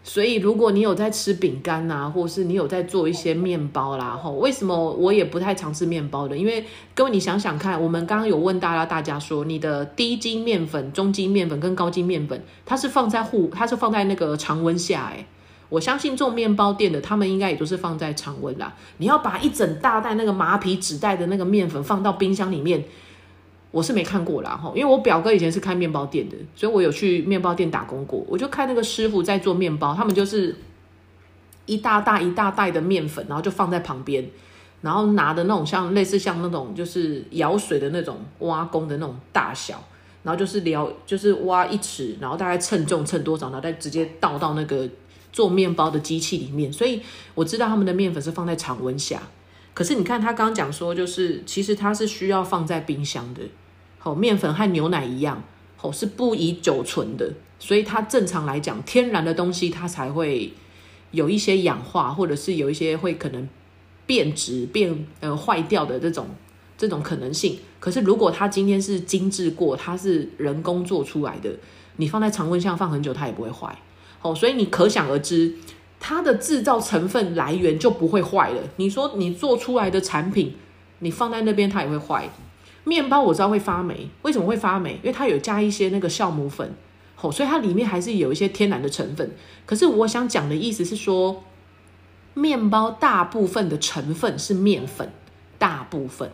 [0.06, 6.36] 所以，如果你有在吃饼干呐，或是你有在做一些面包啦，吼，为什么我也不太常吃面包的？
[6.36, 6.62] 因为
[6.94, 15.24] 各位，你想想看，我们刚刚有问大家，大家说你的低筋面粉、中筋面粉跟高筋面粉，它是放在户，它是放在那个常温下，诶
[15.70, 18.72] 我相信做面包店的，他们应该也都是放在常温啦。
[18.98, 22.84] 你要把一整大袋那个麻皮纸袋的那个面粉放到冰箱里面，
[23.70, 24.70] 我是没看过啦哈。
[24.76, 28.24] 因为我表哥以前是开面包店的，所以我有去面包店打工过。
[28.28, 30.54] 我就看那个师傅在做面包，他们就是
[31.66, 34.24] 一大袋一大袋的面粉，然后就放在旁边，
[34.82, 39.82] 然后拿的那种像类似像那种就是舀水的那种挖工的那种大小，
[40.22, 44.88] 然后就是聊就是挖一尺，然后大概称重称多少，然后再直接倒到那个。
[45.34, 47.02] 做面包的机器里面，所以
[47.34, 49.20] 我知道他们的面粉是放在常温下。
[49.74, 53.42] 可是你看他刚刚讲说，就是其实它是需要放在冰箱的。
[53.98, 55.42] 好，面粉和牛奶一样，
[55.76, 57.32] 好是不宜久存的。
[57.58, 60.52] 所以它正常来讲，天然的东西它才会
[61.10, 63.48] 有一些氧化，或者是有一些会可能
[64.06, 66.28] 变质、变呃坏掉的这种
[66.78, 67.58] 这种可能性。
[67.80, 71.50] 可是如果它今天是精致过，它是人工做出来的，
[71.96, 73.76] 你放在常温下放很久，它也不会坏。
[74.24, 75.54] 哦，所以你可想而知，
[76.00, 78.62] 它的制造成分来源就不会坏了。
[78.76, 80.54] 你说你做出来的产品，
[81.00, 82.30] 你放在那边它也会坏。
[82.84, 84.92] 面包我知道会发霉，为什么会发霉？
[85.02, 86.74] 因为它有加一些那个酵母粉，
[87.20, 89.30] 哦，所以它里面还是有一些天然的成分。
[89.66, 91.44] 可是我想讲的意思是说，
[92.32, 95.12] 面包大部分的成分是面粉，
[95.58, 96.30] 大部分，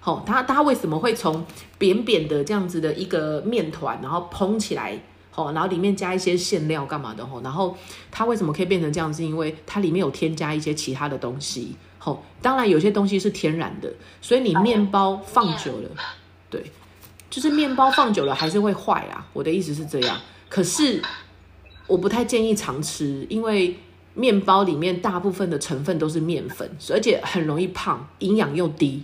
[0.00, 1.44] 好，它它为什么会从
[1.76, 4.98] 扁扁的这样子的一个面团，然后蓬起来？
[5.34, 7.26] 哦，然后里面加一些馅料干嘛的？
[7.26, 7.76] 吼，然后
[8.10, 9.12] 它为什么可以变成这样？
[9.12, 11.74] 是因为它里面有添加一些其他的东西。
[11.98, 15.90] 吼，当然有些东西是天然的，所以你面包放久了，
[16.50, 16.62] 对，
[17.30, 19.26] 就是面包放久了还是会坏啊。
[19.32, 20.20] 我的意思是这样。
[20.48, 21.02] 可是
[21.86, 23.76] 我不太建议常吃，因为
[24.12, 29.02] 面包里面大部分的成分都是面粉，而且很容易胖，营养又低。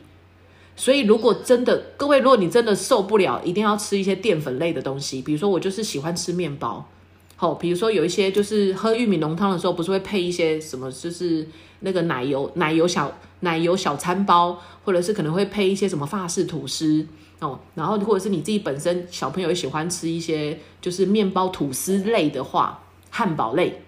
[0.80, 6.88] 所以，如果真的各位，如果你真的受不了，一定要吃一些淀粉类的东西，比如说我就是喜欢吃面包，
[7.36, 11.46] 好，比如说有一些就是喝玉米浓汤的时候，不是会配一些什么，就是
[11.80, 17.06] 那个奶油奶油小奶油小餐包，或者是可能会配一些什么法式吐司
[17.40, 23.82] 哦，然后或者是你自己本身小朋友也喜欢吃一些就是面包吐司类的话，汉堡类，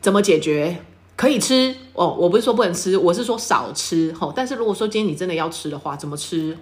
[0.00, 0.84] 怎么解决？
[1.16, 4.32] 可以吃哦，我不是说不能吃，我是说少吃吼。
[4.34, 6.58] 但是如果说今天你真的要吃的话，怎么吃？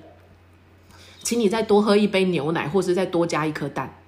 [1.22, 3.98] 请你再多喝一杯牛奶，或是再多加一颗蛋，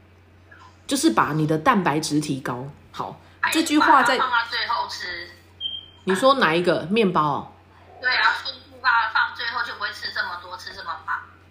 [0.87, 2.67] 就是把你的蛋白质提高。
[2.91, 3.21] 好，
[3.53, 5.29] 这句话在放到最后吃。
[6.05, 7.49] 你说哪一个面包哦？
[8.01, 10.29] 对啊，顺序放放最后就不会吃这么。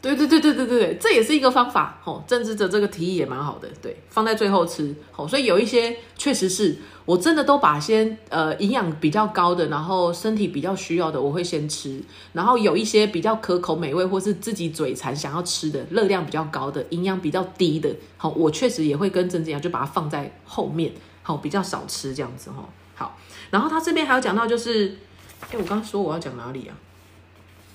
[0.02, 2.00] 对对对对对对对，这也是一个方法。
[2.04, 4.96] 吼，政治者这个提议也蛮好的，对，放在最后吃。
[5.12, 12.02] 吼，所以有一些确实是我真的都把先呃营养比较高的，然后身体比较需要的，我会先吃。
[12.34, 22.68] 然后有一些比较可口美味，或是自己嘴馋想要吃的，热量比较高的，营养比较低的，好，我确实也会跟政治一样，就把它放在后面，好，比较少吃这样子哈。
[22.96, 23.16] 好，
[23.52, 24.98] 然后他这边还有讲到就是，
[25.42, 26.74] 哎，我刚刚说我要讲哪里啊？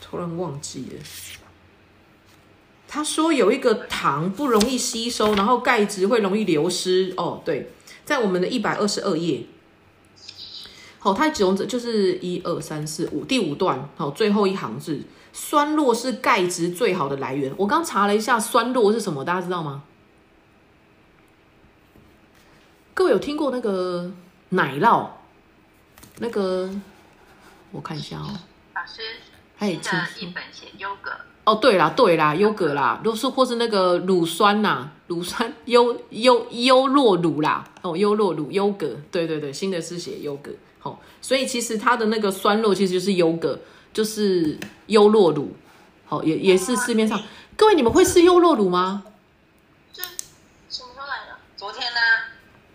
[0.00, 1.45] 突然忘记了。
[2.88, 7.12] 他说有一个糖不容易吸收，然后钙质会容易流失。
[7.16, 7.72] 哦，对，
[8.04, 9.44] 在我们的一百二十二页，
[10.98, 17.52] 好，它只用就是一二三四五第五段，好，最后一行字，酸络是钙质最好的来源。
[17.56, 19.82] 我刚查了一下，酸络是什么，大家知道吗？
[22.94, 24.10] 各位有听过那个
[24.50, 25.08] 奶酪？
[26.18, 26.70] 那个
[27.72, 28.30] 我看一下哦，
[28.74, 29.02] 老师，
[29.58, 31.10] 哎，新的一本写优格。
[31.46, 43.60] 哦，对啦，对啦，优格啦，都是或是那个乳酸呐，乳酸优优优酪乳啦，哦，优酪乳优格，对对对，新的是写优格，好，所以其实它的那个酸络其实就是优格，
[43.92, 45.54] 就是优酪乳，
[46.06, 47.22] 好，也也是市面上，
[47.56, 49.04] 各位你们会吃优酪乳吗？
[49.92, 50.02] 这
[50.68, 51.36] 什么时候来的？
[51.56, 52.00] 昨天呢？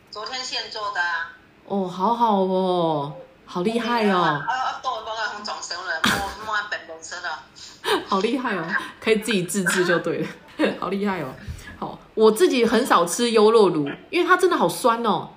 [0.10, 1.36] 昨天现做的啊。
[1.66, 3.14] 哦，好好哦，
[3.46, 4.18] 好厉害哦。
[4.18, 7.44] 啊啊，多帮我们装生了，我我本本身了。
[8.06, 8.66] 好厉害哦，
[9.00, 10.28] 可以自己自制就对了，
[10.80, 11.34] 好厉害哦。
[11.80, 15.30] 好，我自己很少吃优酪乳，因为它真的好酸哦。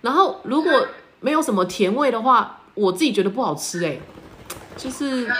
[0.00, 0.88] 然后如果
[1.20, 3.98] 没有什么甜味的话，我自己觉得不好吃哎。
[4.76, 5.30] 就是，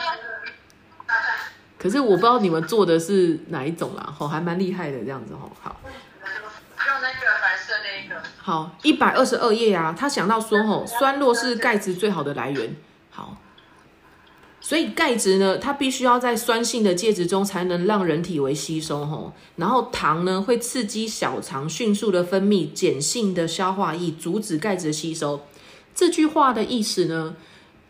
[1.79, 5.51] 可是我不知道你们做的是哪一种啦，吼，还蛮厉害的这样子吼。
[5.61, 8.23] 好，用那个白色那个。
[8.37, 12.77] 好，一百二十二页啊，他想到说吼，酸落是钙质最好的来源。
[14.65, 19.33] 所以钙质呢，它必须要在酸性的介质中才能让人体为吸收吼。
[19.57, 25.41] 然后糖呢，会刺激小肠迅速的分泌碱性的消化液，阻止钙质的吸收。
[25.95, 27.35] 这句话的意思呢，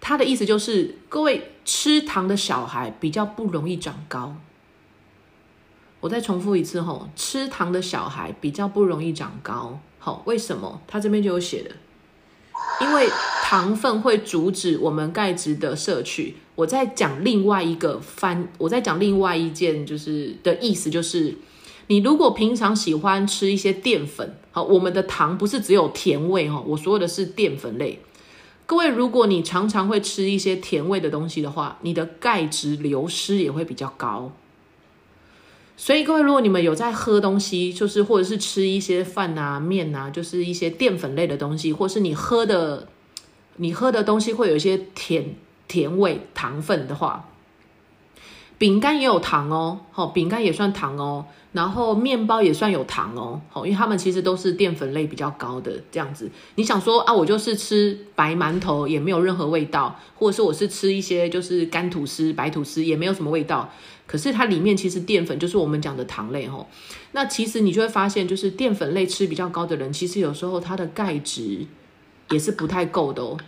[0.01, 4.35] 它的意思就是，各位吃糖的小孩比较不容易长高。
[6.01, 9.79] 我再重复一次吼，吃糖的小孩比较不容易长高。
[9.99, 10.81] 好，为什么？
[10.89, 11.71] 他这边就有写的。
[12.81, 13.09] 因为
[13.43, 16.37] 糖分会阻止我们钙质的摄取。
[16.55, 21.35] 我在讲另外一个翻，我在讲另外一件，就是的意思就是，
[21.87, 28.01] 你如果平常喜欢吃一些淀粉，好，我们的糖不是只有甜味哈，我说的是淀粉类。
[28.67, 34.31] 各位，如果你常常会吃一些甜味的东西的话，你的钙质流失也会比较高。
[35.77, 42.89] 所以各位，如果你们有在喝东西，就是或者是吃一些饭啊、面啊，就是一些淀粉类的东西，或是你喝的，
[43.57, 45.35] 你喝的东西会有一些甜
[45.67, 47.31] 甜味、糖分的话，
[48.59, 56.31] 饼干也有糖哦，好，饼干也算糖哦，然后面包也算有糖哦，好，因为它们其实都是淀粉类比较高的这样子。
[56.55, 63.69] 你想说啊，我就是吃白馒头也没有任何味道，或者是我是吃一些就是干吐司、白吐司也没有什么味道。
[64.13, 66.69] 可是它里面其实淀粉就是我们讲的糖类吼，
[67.13, 71.65] 那其实你就会发现，就是淀粉类吃比较高的人，其实有时候他的钙质
[72.29, 73.39] 也是不太够的哦。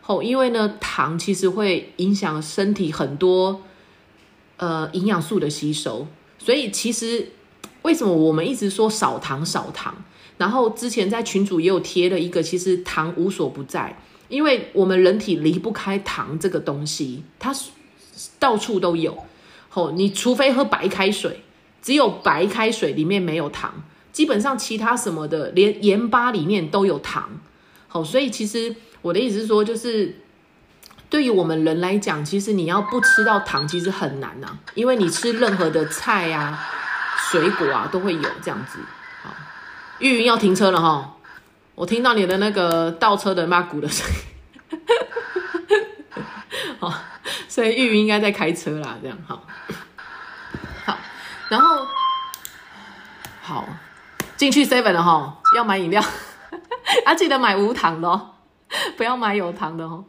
[0.00, 3.60] 吼，因为呢糖其实会影响身体很多
[4.56, 6.06] 呃营养素的吸收，
[6.38, 7.28] 所以其实
[7.82, 9.94] 为什么我们一直说少糖少糖？
[10.38, 17.54] 然后之前在群组也有贴了一个，其实糖无所不在，因为我们人体离不开糖这个东西，它
[18.38, 19.18] 到处都有。
[19.74, 21.42] 哦，你除非喝白开水，
[21.82, 23.82] 只有白开水里面没有糖，
[24.12, 27.28] 基本上其他什么的，连盐巴里面都有糖。
[27.88, 30.16] 好，所以其实我的意思是说，就是
[31.10, 36.58] 对于我们人来讲，其实你要不吃到糖，其实很难呐，因为你吃任何的菜啊、
[37.30, 38.78] 水果啊，都会有这样子。
[39.22, 39.34] 好，
[39.98, 41.16] 玉云要停车了哈，
[41.74, 44.14] 我听到你的那个倒车的骂鼓的声音。
[46.80, 46.94] 好。
[47.48, 49.42] 所以玉云应该在开车啦，这样好，
[50.84, 50.98] 好，
[51.48, 51.86] 然后
[53.40, 53.68] 好
[54.36, 56.02] 进去 seven 了哈，要买饮料，
[57.06, 58.34] 啊记得买无糖的哦，
[58.96, 60.04] 不要买有糖的哦。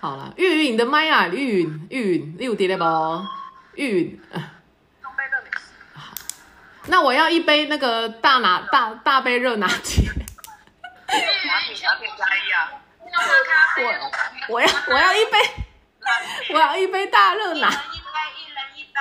[0.00, 3.26] 好了，玉云你的麦啊，玉云玉云你有点了不？
[3.74, 4.20] 玉云，
[5.94, 6.12] 好，
[6.86, 10.04] 那我要一杯那个大拿大大杯热拿铁。
[11.08, 12.08] 拿铁拿铁
[14.52, 15.38] 我要 我要一杯，
[16.52, 18.98] 我要一杯大热奶，一人一杯，一人一杯。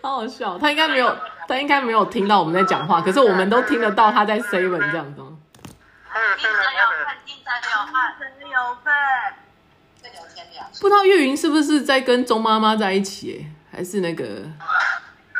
[0.00, 0.56] 好好笑。
[0.58, 1.16] 他应该没有，
[1.48, 5.36] 他应该没有听到我们在讲话，可是我们都听得到他在 seven 这样子哦。
[6.38, 6.62] 听者有
[7.04, 7.94] 份，听者有份，
[8.38, 8.92] 真有份。
[10.02, 10.64] 这聊天聊。
[10.80, 13.44] 不知道岳云是不是在跟钟妈妈在一起？
[13.72, 14.24] 哎，还是那个，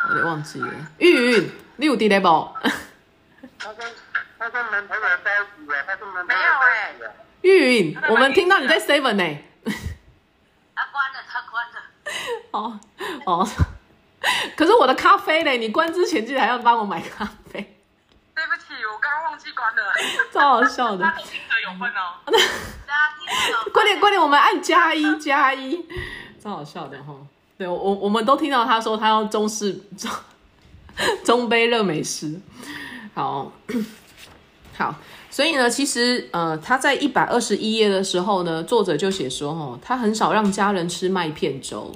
[0.05, 0.69] 我有点忘记了。
[0.99, 1.99] 岳云，你有不？
[3.59, 3.87] 他跟
[4.39, 7.13] 他跟男朋友在一起啊，他跟男朋友没有哎在一起啊。
[7.45, 9.39] 玉云，我们听到你在 seven 呢、
[10.75, 11.79] 他关了，他关了。
[12.53, 12.81] 哦
[13.27, 13.49] 哦，
[14.57, 17.23] 可是我的咖啡嘞，你关之前记得还要帮我买咖
[17.53, 17.77] 啡，
[18.35, 19.83] 对不起，我刚刚忘记关了。
[20.33, 21.05] 超好笑的。
[21.19, 22.17] 听者有份哦。
[22.25, 23.73] 大家听者有份。
[23.75, 25.87] 快点快点，我们按加一加一，
[26.43, 27.15] 超好笑的哈。
[27.59, 30.11] 对我我们都听到他说他要中式中
[31.25, 32.41] 中杯热美式，
[33.15, 33.53] 好
[34.77, 34.95] 好，
[35.35, 41.93] 所以呢，其实呃他在一百二十一页的时候呢，作者就写说哈，他很少让家人吃麦片粥。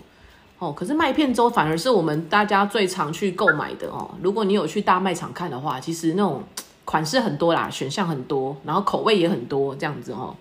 [0.58, 4.10] 哦，可是麦片粥反而是我们大家最常去购买的哦。
[4.20, 6.42] 如果你有去大卖场看的话，其实那种
[6.84, 10.34] 款式很多啦，选项很多，然后口味也很多，这样子哦。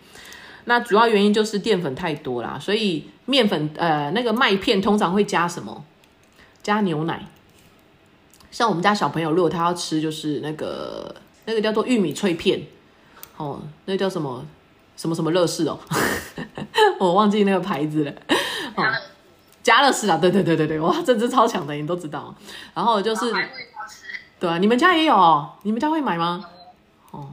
[0.66, 5.86] 那主要原因就是淀粉太多啦，所以面粉呃那个麦片通常会加什么？
[6.64, 7.28] 加牛奶。
[8.50, 12.60] 像我们家小朋友，如果他要吃，就是那个那个叫做玉米脆片，
[13.38, 14.46] 哦，那叫什么
[14.96, 15.80] 什么什么乐事哦，
[17.00, 18.12] 我忘记那个牌子了。
[18.76, 18.84] 哦，
[19.64, 22.36] 加乐士啊，对对对对对，哇，这只超强的，你都知道。
[22.74, 23.32] 然后就是。
[24.40, 25.58] 对啊，你们家也有哦？
[25.64, 26.46] 你们家会买吗？
[27.10, 27.28] 哦，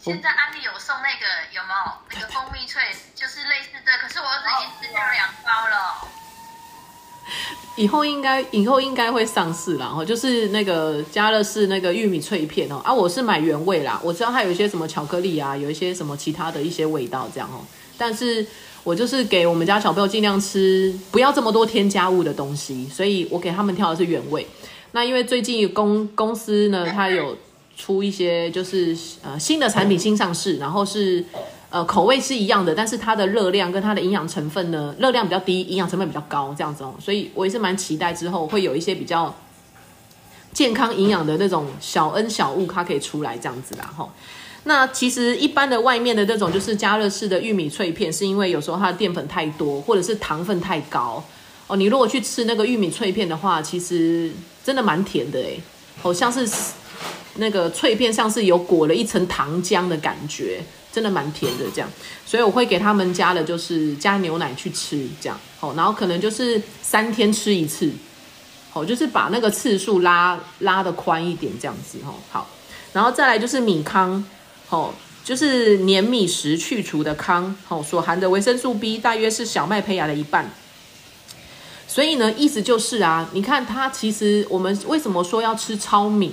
[0.00, 2.82] 现在安利有送那个有没有那个蜂蜜脆，
[3.14, 6.08] 就是类似的，可是我儿子已经吃掉两包了。
[7.76, 17.64] 以后应该以后应该会上市啦，哦，就是那个加乐士那个玉米脆片哦，啊，我是买原味啦，我知道它有一些什么巧克力啊，有一些什么其他的一些味道这样哦，
[17.96, 18.46] 但是
[18.84, 24.46] 我就是给我们家小朋友尽量吃不要这么多添加物的东西，所以我给他们挑的是原味。
[24.92, 27.36] 那因为最近公公司呢，它有
[27.76, 31.24] 出一些就是呃新的产品新上市，然后是
[31.72, 39.34] 呃口味是一样的，但是它的热量跟它的营养成分呢，热量比较低，营养成分比较高，这样子哦，所以我也是蛮期待之后会有一些比较
[40.52, 44.06] 健康营养的那种小恩小物，它可以出来这样子啦哈。
[44.64, 51.24] 那其实一般的外面的这种就是加热式的玉米脆片，是因为有时候它的淀粉太多，或者是糖分太高
[51.66, 51.74] 哦。
[51.74, 54.30] 你如果去吃那个玉米脆片的话，其实
[54.62, 55.60] 真的蛮甜的诶，
[56.00, 56.46] 好像是
[57.36, 60.60] 那个脆片像是有裹了一层糖浆的感觉，
[60.92, 61.90] 真的蛮甜的这样。
[62.26, 67.90] 所以我会给他们加的就是加牛奶去吃这样，好，然后可能就是三天吃一次，
[68.70, 72.14] 好，就是把那个次数拉拉的宽一点这样子哈。
[72.30, 72.50] 好，
[72.92, 74.24] 然后再来就是米糠。
[74.70, 74.90] 哦，
[75.22, 80.50] 就是黏米时去除的糠，哦，所含的维生素 B 大约是小麦胚芽的一半。
[81.86, 86.32] 所以呢，意思就是啊，你看它其实我们为什么说要吃糙米？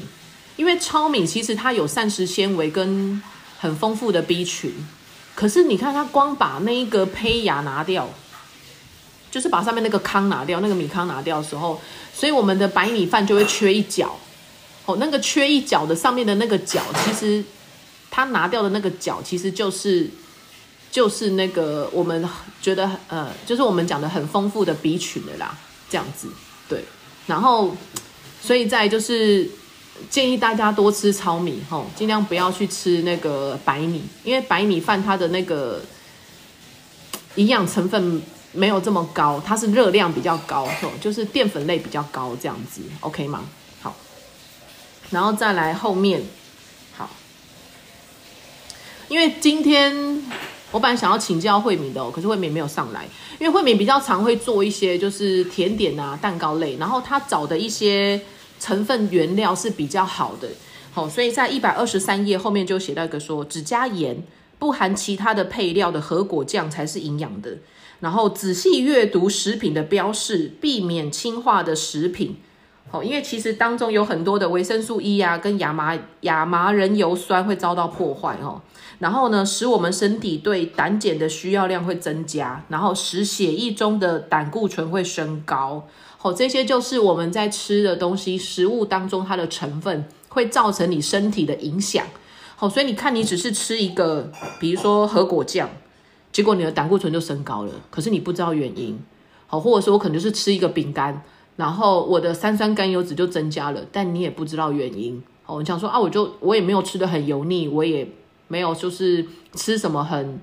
[0.56, 3.22] 因为糙米其实它有膳食纤维跟
[3.60, 4.74] 很丰富的 B 群。
[5.36, 8.10] 可是你看它光把那一个胚芽拿掉，
[9.30, 11.80] 就是把上面那个糠拿掉，那个米糠拿掉的时候，
[12.14, 14.18] 所以我们的白米饭就会缺一角。
[14.86, 17.44] 哦，那个缺一角的上面的那个角，其实。
[18.12, 20.10] 它拿掉的那个角，其实就是
[20.92, 22.28] 就是那个我们
[22.60, 25.56] 觉得呃，就是我们讲的很丰富的 B 群的啦，
[25.88, 26.28] 这样子
[26.68, 26.84] 对。
[27.28, 27.78] 然后，
[28.42, 29.48] 所以在就是
[30.10, 35.82] 建议大家多吃糙米吼，尽量不要去吃那个白米，因为白米饭它的那个
[37.36, 38.22] 营养成分
[38.52, 43.46] 没有这么高，它是热量比较高吼，就是淀粉类比较高这样子，OK 吗？
[43.82, 43.96] 好，
[45.12, 46.22] 然后再来后面。
[46.96, 47.10] 好
[49.08, 50.22] 因为今天
[50.72, 53.08] 我本来想要请教慧敏的，可是慧敏没有上来，
[53.40, 58.22] 因为慧敏比较常会做一些就是甜点啊、蛋糕类，然后她找的一些
[58.60, 60.50] 成分原料是比较好的，
[60.92, 64.22] 好，所以在一百二十三页后面就写到一个说，只加盐，
[64.60, 67.58] 不含其他的配料的核果酱才是营养的，
[68.02, 72.38] 然后仔细阅读食品的标示，避免氢化的食品。
[72.92, 78.60] 哦，因为其实当中有很多的维生素 E 啊，跟亚麻亚麻仁油酸会遭到破坏哦。
[78.98, 85.88] 然后呢，使我们身体对胆碱的需要量会增加，然后使血液中的胆固醇会升高。
[86.22, 92.06] 哦，这些就是我们在吃的东西、食物当中它的成分会造成你身体的影响。
[92.56, 95.70] 好，所以你看，你只是吃一个，比如说核果酱，
[96.32, 99.00] 结果你的胆固醇就升高了，可是你不知道原因。
[99.48, 101.24] 好，或者说我可能就是吃一个饼干。
[101.56, 105.60] 然后我的三酸甘油脂就增加了，但你也不知道原因哦。
[105.60, 108.10] 你想说啊，我就我也没有吃的很油腻，我也
[108.48, 110.40] 没有就是吃什么很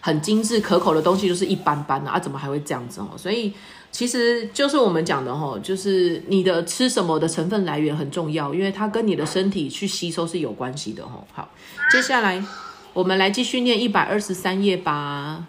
[0.00, 3.08] 很精致可口的东西，就是一般般的啊，怎么还会这样子哦？
[3.16, 3.52] 所以
[3.94, 11.24] 其实就是我们讲的哈，就是你的吃什么的成分来源很重要，因为它跟你的身体去吸收是有关系的哈。
[11.32, 11.48] 好，
[11.92, 12.44] 接下来
[12.92, 15.46] 我们来继续念一百二十三页吧。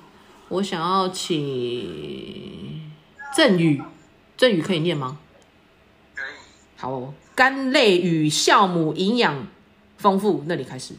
[0.49, 2.83] 我想要请
[3.35, 3.81] 郑宇，
[4.37, 5.17] 郑宇可以念吗？
[6.13, 6.35] 可以。
[6.77, 9.47] 好哦，肝类与酵母营养
[9.97, 10.93] 丰富，那里开始。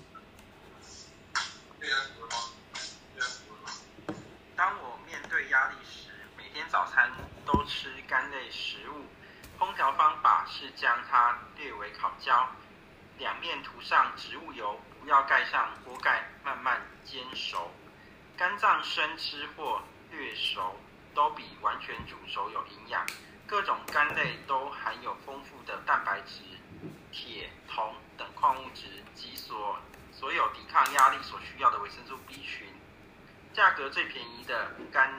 [10.59, 12.49] 是将它略为烤焦，
[13.19, 17.71] 两面涂上植物油，不要盖上锅盖，慢慢煎熟。
[18.39, 20.81] 肝脏生吃或略熟，
[21.15, 23.05] 都比完全煮熟有营养。
[23.47, 26.41] 各种肝类都含有丰富的蛋白质、
[27.13, 29.79] 铁、铜等矿物质及所
[30.11, 32.67] 所有抵抗压力所需要的维生素 B 群。
[33.53, 35.13] 价格最便宜的肝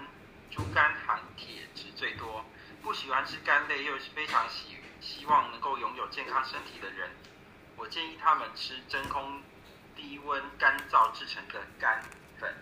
[0.49, 2.43] 猪肝含铁质最多。
[2.81, 7.09] 不喜欢吃肝类又是非常希希望能够拥有健康身体的人，
[7.75, 9.41] 我建议他们吃真空
[9.95, 12.01] 低温干燥制成的干
[12.39, 12.53] 粉。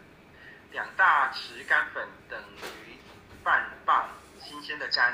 [0.72, 2.40] 两大匙干粉等
[2.86, 2.98] 于
[3.44, 4.10] 半磅
[4.42, 5.14] 新鲜的干。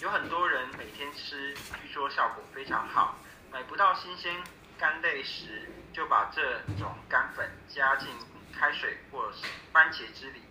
[0.00, 3.16] 有很多人每天吃，据说效果非常好。
[3.52, 4.34] 买不到新鲜
[4.78, 8.08] 干类时，就把这种干粉加进
[8.52, 10.42] 开水或是番茄汁里。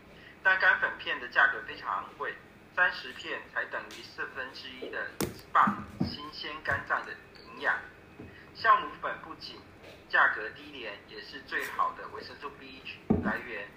[0.43, 2.35] 但干粉片的价格非常昂贵，
[2.75, 5.07] 三十片才等于四分之一的
[5.51, 7.75] 磅新鲜肝脏的营养。
[8.55, 9.59] 酵母粉不仅
[10.09, 12.81] 价格低廉，也是最好的维生素 B
[13.23, 13.67] 来源，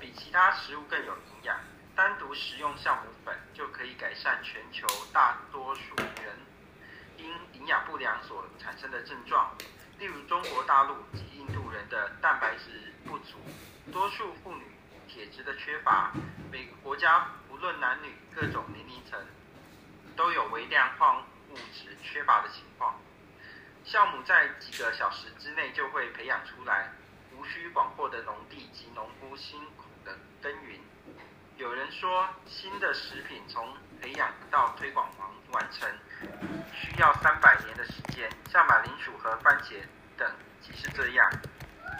[0.00, 1.58] 比其他食物更有营养。
[1.96, 6.38] 单独食用酵母粉就可以改善全球大多数人
[7.18, 9.52] 因营养不良所产生的症状，
[9.98, 13.38] 例如中国大陆及印度人的蛋白质不足，
[13.92, 14.62] 多数妇女
[15.08, 16.12] 铁质的缺乏。
[16.50, 19.18] 每个国家不论男女各种年龄层
[20.16, 23.00] 都有微量矿物质缺乏的情况。
[23.86, 26.90] 酵母在几个小时之内就会培养出来，
[27.32, 30.80] 无需广阔的农地及农夫辛苦的耕耘。
[31.56, 35.88] 有人说，新的食品从培养到推广完完成，
[36.74, 38.28] 需要三百年的时间。
[38.50, 39.76] 像马铃薯和番茄
[40.16, 40.28] 等
[40.60, 41.30] 即是这样。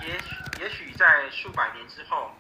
[0.03, 2.35] 也许也许在数百年之后，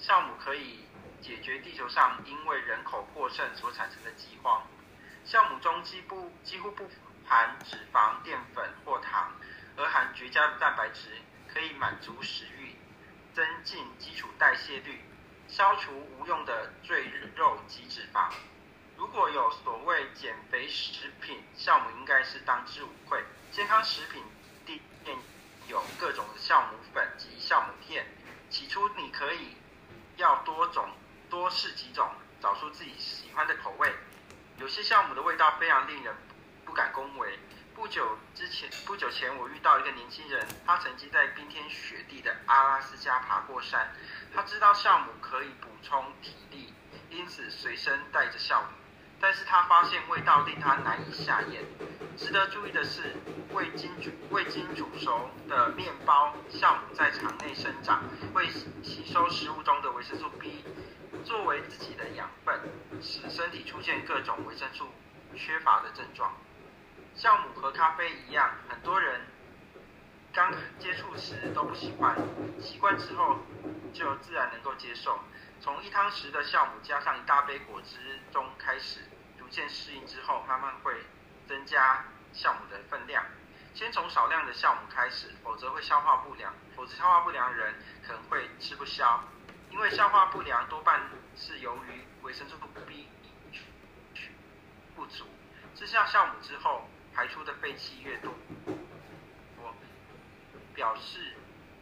[0.00, 0.84] 酵母可以
[1.20, 4.66] 解决地球上因为人口过剩所产生的饥荒。
[5.26, 6.88] 酵母中几乎几乎不
[7.26, 9.32] 含脂肪、淀粉或糖，
[9.76, 11.10] 而含绝佳的蛋白质，
[11.46, 12.74] 可以满足食欲，
[13.34, 15.00] 增进基础代谢率。
[15.48, 18.30] 消除无用的赘肉及脂肪。
[18.96, 23.24] 如果有所谓减肥食品，酵母应该是当之无愧。
[23.50, 24.22] 健康食品
[24.66, 25.16] 店
[25.68, 28.06] 有各种酵母粉及酵母片。
[28.50, 29.56] 起初你可以
[30.16, 30.90] 要多种，
[31.30, 32.10] 多试几种，
[32.40, 33.92] 找出自己喜欢的口味。
[34.58, 36.14] 有些酵母的味道非常令人
[36.64, 37.38] 不敢恭维。
[37.74, 43.94] 不久之前，不久前我遇到一个年轻人，他曾经在冰天雪地的阿拉斯加爬过山。
[44.34, 46.74] 他知道酵母可以补充体力，
[47.08, 48.66] 因此随身带着酵母。
[49.20, 51.64] 但是他发现味道令他难以下咽。
[52.16, 53.14] 值得注意的是，
[53.52, 58.02] 未经煮未经煮熟的面包，酵母在肠内生长，
[58.34, 60.64] 会吸收食物中的维生素 B，
[61.24, 62.60] 作为自己的养分，
[63.02, 64.88] 使身体出现各种维生素
[65.36, 66.32] 缺乏的症状。
[67.16, 69.20] 酵母和咖啡一样，很多人
[70.32, 72.16] 刚接触时都不喜欢，
[72.60, 73.38] 习惯之后
[73.92, 75.18] 就自然能够接受。
[75.60, 79.00] 从一汤匙的酵母加上一大杯果汁中开始，
[79.38, 80.94] 逐渐适应之后，慢慢会
[81.48, 83.24] 增加酵母的分量。
[83.74, 86.52] 先从少量的酵母开始，否则会消化不良。
[86.76, 87.74] 否则消化不良人
[88.06, 89.24] 可能会吃不消，
[89.70, 91.00] 因为消化不良多半
[91.36, 92.56] 是由于维生素
[92.86, 93.08] B
[94.96, 95.24] 不足。
[95.74, 98.34] 吃下酵母之后，排出的废气越多，
[99.58, 99.74] 我
[100.74, 101.36] 表示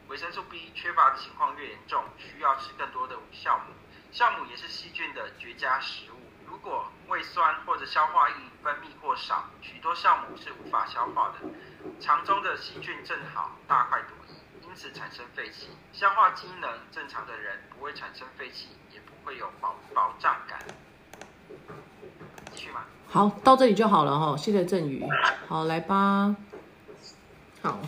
[0.08, 3.72] 维生素 B 缺乏的情况越严重，需要吃更多的酵母。
[4.12, 6.16] 酵母也是细菌的绝佳食物。
[6.46, 11.40] 如果胃酸或者消化液分泌过少，许多酵母是无法消化的。
[12.00, 14.15] 肠中的细菌正好大快朵颐，
[14.76, 15.68] 因此产生废气。
[15.94, 20.58] 消化机能正常的人不会产生废气，也不会有饱饱胀感。
[22.52, 22.82] 继续吗？
[23.08, 25.02] 好，到这里就好了哈，谢谢振宇。
[25.48, 26.36] 好，来吧。
[27.62, 27.80] 好，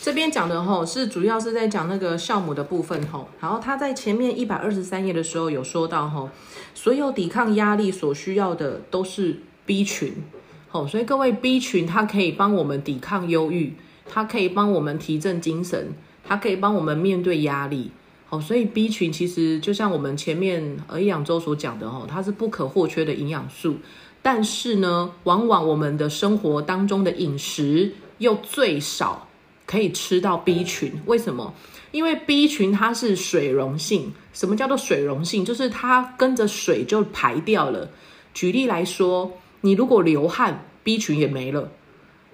[0.00, 3.26] 这边讲的哈是主要是在讲那个酵母的部分哈。
[3.40, 6.30] 然后他在前面一百二十三页的时候有说到哈，
[6.76, 10.22] 所有抵抗压力所需要的都是 B 群。
[10.68, 13.76] 好，所以各位 B 群它可以帮我们抵抗忧郁，
[14.08, 15.94] 它可以帮我们提振精神，
[16.26, 17.90] 它可以帮我们面对压力。
[18.28, 23.76] 好，所以 B 群其实就像我们前面呃营养周所讲的哦，它是不可或缺的营养素。
[24.20, 29.28] 但是呢，往往我们的生活当中的饮食又最少
[29.64, 31.00] 可以吃到 B 群。
[31.06, 31.54] 为什么？
[31.92, 34.12] 因为 B 群它是水溶性。
[34.32, 35.44] 什么叫做水溶性？
[35.44, 37.88] 就是它跟着水就排掉了。
[38.34, 41.68] 举例来说，你如果流汗，B 群也没了；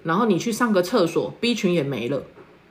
[0.01, 2.23] 然后你去上个厕所，B 群也没了。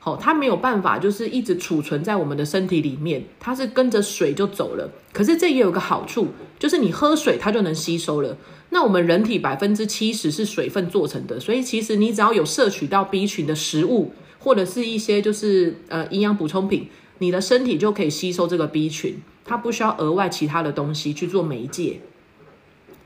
[0.05, 4.91] 好，它没有办法，就是一直储存在我们的身体里面，它是跟着水就走了。
[5.13, 8.37] 可是这也有个好处，就是你喝水它就能吸收了。
[8.71, 16.89] 那我们人体百分之七十是水分做成的，所以其实你只要有摄取到 B 群的食物，或者是一些就是呃营养补充品，
[17.19, 22.01] 你的身体就可以吸收这个 B 群，它不需要额外其他的东西去做媒介。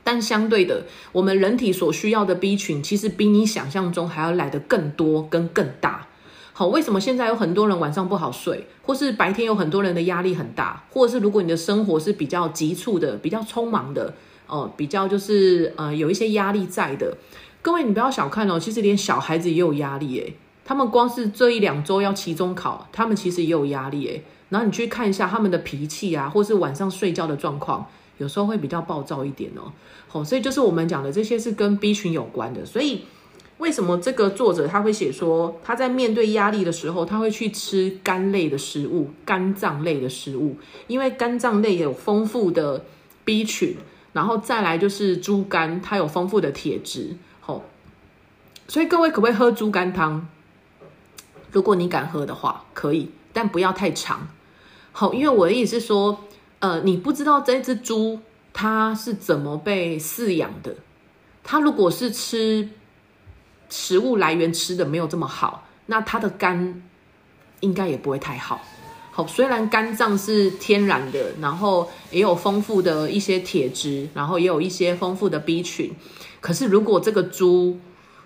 [0.03, 6.06] 但相对的，我们人体所需要的 B 群，其实比你想象中还要来的更多跟更大。
[6.57, 14.11] 好，为什么现在有很多人晚上不好睡，或是白天有很多人的压力很大，或者是如果你的生活是比较急促的、比较匆忙的，
[14.47, 17.15] 哦，比较就是呃有一些压力在的，
[17.61, 20.33] 各位你不要小看哦，其实连小孩子也有压力诶，
[20.65, 24.23] 他们光是这一两周要期中考，他们其实也有压力诶。
[24.49, 27.85] 然后你去看一下他们的脾气啊，或是晚上睡觉的状况，
[28.17, 29.71] 有时候会比较暴躁一点哦。
[30.07, 33.03] 好，所以就是我们讲的这些是跟 B 群有关的，所以。
[33.57, 40.57] 为什么这个作者他会写说他在面对压力的时候，他会去吃肝类的食物、肝脏类的食物？
[40.85, 42.85] 因为肝脏类有丰富的
[43.25, 43.75] B 群，
[44.13, 47.15] 然后再来就是猪肝，它有丰富的铁质。
[47.39, 47.63] 好，
[48.67, 50.27] 所以各位可不可以喝猪肝汤？
[51.51, 54.27] 如果你敢喝的话，可以，但不要太长。
[54.91, 56.25] 好，因为我的意思是说，
[56.59, 58.19] 呃，你不知道这只猪
[58.53, 60.75] 它是怎么被饲养的，
[61.43, 62.69] 它如果是吃。
[63.69, 66.81] 食物来源吃的没有这么好，那它的肝
[67.59, 68.61] 应该也不会太好。
[69.11, 75.91] 好，虽然肝脏是天然的，然后也有丰富的一些铁质，然后也有一些丰富的 B 群，
[76.39, 77.79] 可是如果这个猪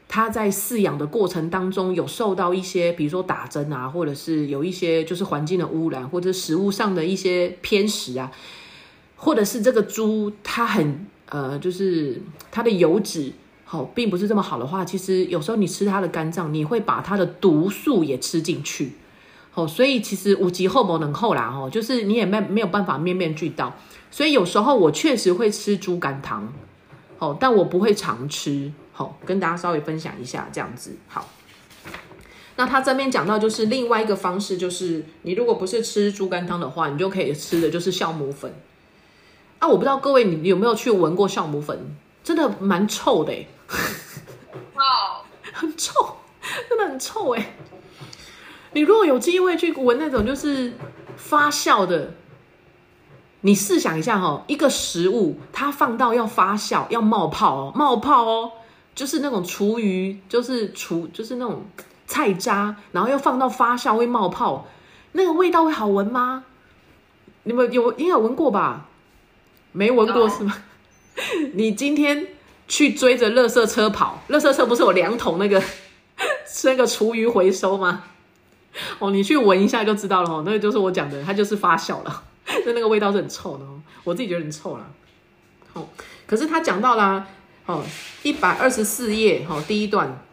[0.10, 8.30] 它在饲养的过程当中有受到一些，比如说打针啊，或者是有一些就是环境的污染，或者食物上的一些偏食啊，
[9.16, 12.22] 或者是这个猪它很呃，就是
[12.52, 13.32] 它的油脂。
[13.72, 18.98] 好，并不是这么好的话，其实有时候你吃它的肝脏，你会把它的毒素也吃进去。
[19.50, 23.74] 好，所以其实五级后不能后啦，哦，就是你也没没有办法面面俱到。
[24.10, 26.52] 所以有时候我确实会吃猪肝汤，
[27.18, 28.74] 好，但我不会常吃。
[28.92, 30.98] 好，跟大家稍微分享一下这样子。
[31.08, 31.30] 好，
[32.58, 38.54] 那他这边讲到就是另外一个方式，就是你如果不是吃猪肝汤的话，你就可以吃的就是酵母粉。
[39.60, 43.34] 啊，我不知道各位你有没有去闻过酵母粉，真的蛮臭的
[44.76, 46.18] 哦，很臭，
[46.70, 47.56] 真的很臭哎！
[48.74, 50.74] 你如果有机会去闻那种就是
[51.16, 52.14] 发酵的，
[53.42, 58.52] 你试想一下哈，一个食物它放到要发酵要冒泡哦，冒泡哦，
[58.96, 61.66] 就是那种厨余，就是厨就是那种
[62.08, 64.68] 菜渣，然后要放到发酵会冒泡，
[65.12, 66.46] 那个味道会好闻吗？
[67.44, 68.88] 你们有应该有闻过吧？
[69.74, 70.56] 没闻过是吗？
[71.54, 72.31] 你今天。
[72.72, 75.62] 去追着垃圾车跑，垃圾车不是有两桶那个
[76.64, 78.04] 那个厨余回收吗？
[79.00, 82.24] 哦，你去闻一下就知道了哦，那个就是我讲的，它就是发酵了，
[82.66, 84.88] 那那个味道是很臭的哦，我自己觉得很臭了。
[85.74, 85.90] 好，
[86.26, 87.28] 可是他讲到啦，
[87.66, 87.84] 哦，
[88.24, 90.24] 一百二十四页，哦，第一段，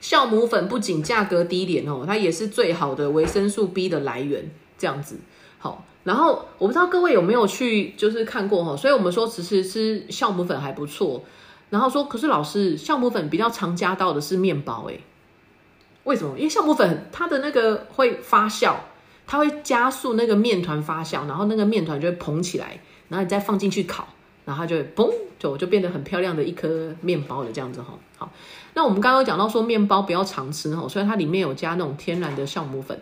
[0.00, 5.18] 酵母粉不仅价格低廉哦，它也是最好的维生素 B 的来源，这样子，
[5.58, 5.84] 好。
[6.08, 11.22] 然后我不知道各位有没有去就是看过哈，所以我们说其实吃酵母粉还不错。
[11.68, 15.02] 然后说，可是老师，酵母粉比较常加到的是面包诶，
[16.04, 16.38] 为什么？
[16.38, 18.76] 因为酵母粉它的那个会发酵，
[19.26, 22.80] 它会加速那个面团发酵，然后那个面团就会膨起来，
[23.10, 24.08] 然后你再放进去烤，
[24.46, 27.92] 然后它就会嘣，就就变得很漂亮的一颗面包的这样子哈。
[28.16, 28.32] 好，
[28.72, 32.98] 那我们刚刚讲到说面包不要常吃哈，虽然它里面有加那种天然的酵母粉，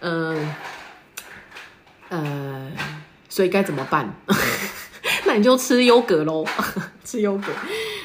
[0.00, 0.54] 嗯。
[2.12, 2.70] 呃，
[3.26, 4.14] 所以该怎么办？
[5.24, 6.44] 那你就吃优格喽，
[7.02, 7.50] 吃优格。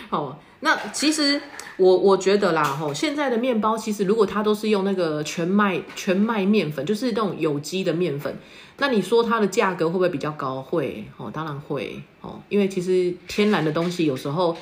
[0.10, 1.42] 好，那其实
[1.76, 8.34] 我我觉得啦，吼，现在的面包其实如果它都是用那个全麦全麦面粉，就是那种有机的面粉，
[8.78, 10.62] 那你说它的价格会不会比较高？
[10.62, 14.56] 会，哦，当然会，哦，因为其实天然的东西有时候，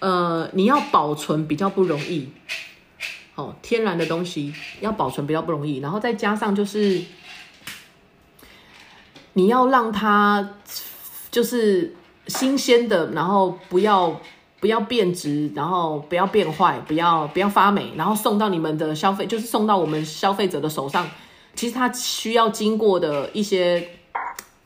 [0.00, 2.28] 呃，你要保存比较不容易，
[3.34, 7.00] 哦，天然的东西要保存比较不容易，然后再加上就是。
[9.38, 10.56] 你要让它
[11.30, 11.94] 就是
[12.26, 14.20] 新鲜的，然后不要
[14.58, 21.08] 不要变质，然后不要变坏，不要不要发霉，然后送到你们的消费，就是送到我们消费者的手上。
[21.54, 23.88] 其实它需要经过的一些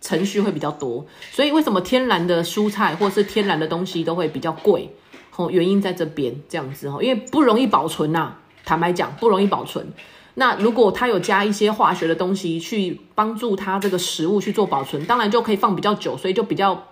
[0.01, 4.91] 程序会比较多，所以为什么天然的蔬菜或是天然的东西都会比较贵？
[5.37, 8.37] 哦，原因在这边这样子哦，因为不容易保存呐。
[8.64, 9.93] 坦白讲，不容易保存。
[10.35, 16.89] 那如果它有加一些化学的东西去帮助它这个食物去做保存，当然就可以放比较久，所以就比较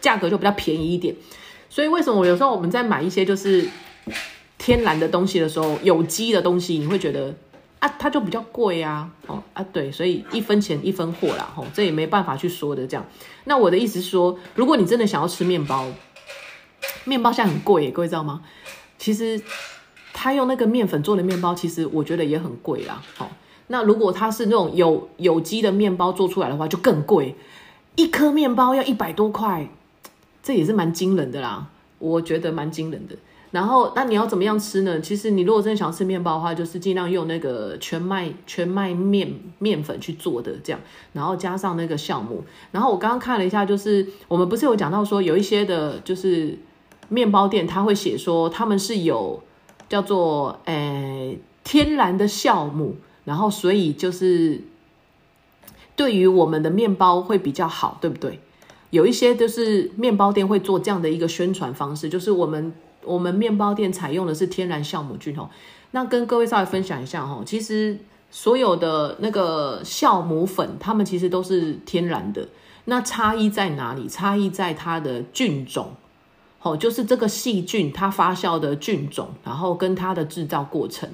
[0.00, 1.14] 价格就比较便宜一点。
[1.68, 3.68] 所以为什么我有时候我们在买一些就是
[4.56, 7.34] 天然的东西的时候，有机的东西，你会觉得？
[7.80, 13.06] 啊，它就比较贵啊，哦啊，对，所以一分钱一分货啦，吼，这也没办法去说的这样。
[13.44, 15.86] 那我的意思是说，如果你真的想要吃面包，
[17.04, 18.42] 面包现在很贵，各位知道吗？
[18.98, 19.40] 其实
[20.20, 23.30] 他用那个面粉做的面包，其实我觉得也很贵啦，好。
[23.68, 27.36] 那如果它是那种有有机的面包做出来的话，就更贵，
[27.94, 29.68] 一颗面包要一百多块，
[30.42, 31.68] 这也是蛮惊人的啦，
[32.00, 33.14] 我觉得蛮惊人的。
[33.52, 35.00] 然后，那你要怎么样吃呢？
[35.00, 40.80] 其实你如果真的想吃面包的话，就是尽量用那个全麦全麦面面粉去做的这样，
[41.12, 42.42] 然后加上那个酵母。
[42.72, 46.58] 然后我刚刚看了一下，就是我们不是有讲到说有一些的，就是
[47.08, 49.42] 面包店他会写说他们是有
[49.88, 54.60] 叫做诶天然的酵母，然后所以就是
[55.96, 58.40] 对于我们的面包会比较好，对不对？
[58.90, 62.72] 有一些就是面包店会做这样的一个宣传方式，就是我们。
[63.04, 65.48] 我们面包店采用的是天然酵母菌哦，
[65.92, 67.96] 那跟各位稍微分享一下哈，其实
[68.30, 72.46] 所有的那个酵母粉，它们其实都是天然的。
[72.84, 74.06] 那差异在哪里？
[74.08, 75.92] 差异在它的菌种，
[76.62, 81.08] 哦，就是这个细菌它发酵的菌种，然后跟它的制造过程。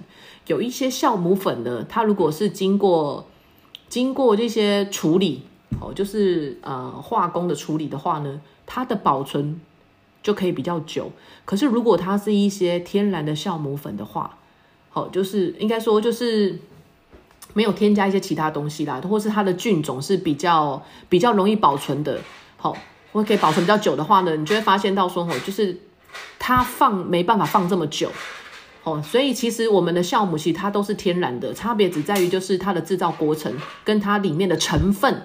[0.47, 3.27] 有一些酵母粉呢，它如果是经过
[3.89, 5.43] 经过这些处理，
[5.81, 9.61] 哦，就是呃化工的处理的话呢，它的保存。
[10.25, 11.13] 就可以比较久，
[11.45, 14.39] 可是如果它是一些天然的酵母粉的话，
[14.89, 16.59] 好，就是应该说就是
[17.53, 22.19] 没有添加一些其他东西啦，或是它的菌种是比较比较容易保存的，
[22.57, 22.75] 好，
[23.15, 25.79] 或可以保存比较久的话呢，你就会发现到说，吼，就是
[26.41, 28.11] 它放没办法放这么久，
[28.83, 35.23] 哦，所以其实我们的酵母其实它都是天然的，差别只在于就是它的制造过程跟它里面的成分。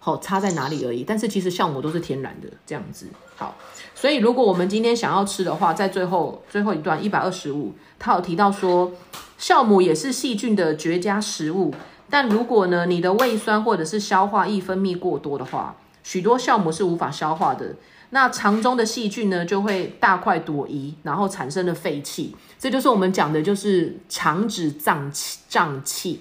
[0.00, 1.04] 好，差在哪里而已。
[1.04, 3.06] 但是其实酵母都是天然的，这样子。
[3.36, 3.54] 好，
[3.94, 8.90] 所以如果我们今天想要吃的话，在最后最后一段一百二十五，它有提到说，
[9.38, 11.72] 酵母也是细菌的绝佳食物。
[12.08, 17.76] 但如果呢，你的胃酸或者是消化液分泌过多的话，许多酵母是无法消化的。
[18.10, 22.34] 那肠中的细菌呢，就会大快朵颐，然后产生了废气。
[22.58, 26.20] 这就是我们讲的，就是肠子胀气，胀气，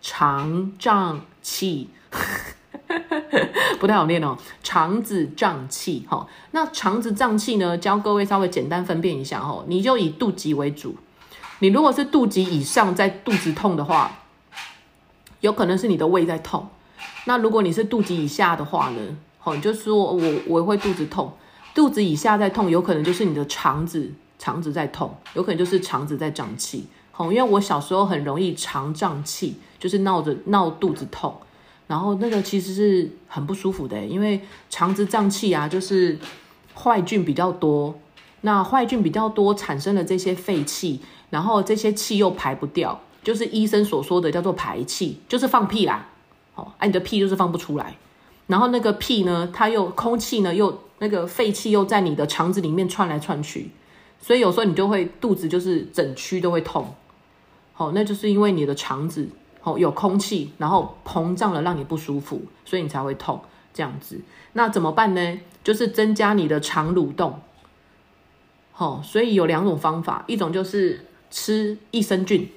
[0.00, 1.90] 肠胀气。
[3.78, 6.26] 不太好念哦，肠子胀气哈。
[6.50, 7.78] 那肠子胀气呢？
[7.78, 9.62] 教各位稍微简单分辨一下哈。
[9.68, 10.96] 你就以肚脐为主。
[11.60, 14.10] 你如果是肚脐以上在肚子痛的话，
[15.40, 16.68] 有可能是你的胃在痛。
[17.28, 19.00] 那如果你是肚脐以下的话呢？
[19.38, 21.30] 好，你就说我我会肚子痛，
[21.74, 26.86] 肚子以下在痛，有可能就是你的肠子肠子在痛，有可能就是肠子在胀气。
[27.12, 31.36] 好，因为我小时候很容易肠胀气，就是闹着闹肚子痛。
[31.86, 36.18] 然后那个其实是很不舒服的，因为肠子胀气啊，就是
[36.74, 37.94] 坏菌比较多。
[38.40, 46.08] 那坏菌比较多，产生了这些废气，然后这些气又排不掉，就是医生所说的叫做排气，就是放屁啦。
[46.58, 47.96] 哦，哎，你的屁就是放不出来。
[48.48, 53.70] 然后那个屁呢，它又空气呢，又那个废气又在你的肠子里面窜来窜去，
[54.20, 56.94] 所以有时候你就会肚子就是整区都会痛。
[57.72, 59.28] 好，那就是因为你的肠子。
[59.64, 63.38] 哦，有空气，然后膨胀了，让你不舒服，所以你才会痛
[63.74, 64.18] 这样子。
[64.52, 65.40] 那怎么办呢？
[65.64, 67.40] 就是增加你的肠蠕动。
[68.72, 72.48] 好，所以有两种方法，一种就是吃益生菌，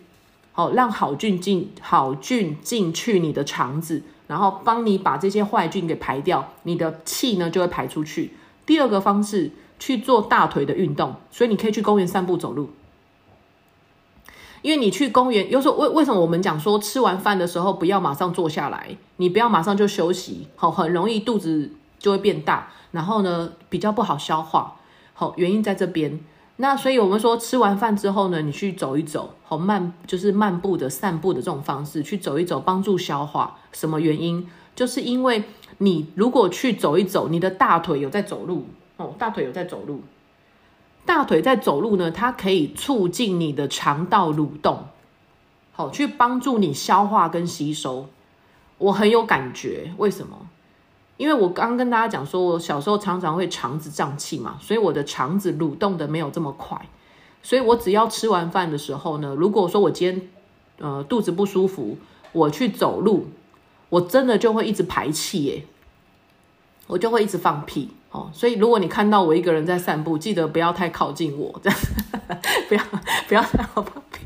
[0.54, 8.34] 好，让好菌进好菌进去你的肠子，然后帮你把这些坏菌给排掉，你的气呢就会排出去。
[8.66, 12.70] 第二个方式去做大腿的运动，所以你可以去公园散步走路。
[14.62, 24.76] 因为你去公园，有时候为为什么我们讲说吃完饭的时候不要马上坐下来，你不要马上就休息，好，很容易肚子就会变大，然后呢比较不好消化，
[25.14, 26.20] 好，原因在这边。
[26.62, 33.57] 那所以我们说吃完饭之后呢，你去走一走，好慢，就是漫步的散步的这种方式去走一走，帮助消化。
[33.72, 34.47] 什么原因？
[34.76, 35.43] 就是因为
[35.80, 40.03] 你如果去走一走，你的大腿有在走路，哦，大腿有在走路。
[41.03, 44.86] 大腿在走路呢，它可以促进你的肠道蠕动，
[45.72, 48.07] 好去帮助你消化跟吸收。
[48.78, 50.47] 我很有感觉，为什么？
[51.22, 56.89] 因为我刚跟大家讲说，我小时候常常会肠子胀气嘛，所以我的肠子蠕动的没有这么快，
[57.43, 60.30] 所以我只要吃完饭的时候呢，如果说我今天
[60.80, 61.95] 呃肚子不舒服，
[62.32, 63.28] 我去走路，
[63.89, 65.63] 我真的就会一直排气耶，
[66.88, 68.32] 我就会一直放屁哦。
[68.34, 71.80] 所以如果你看到我一个人在散步，记得不要太靠近我，这样
[72.67, 72.84] 不要
[73.28, 74.26] 不要在我放屁。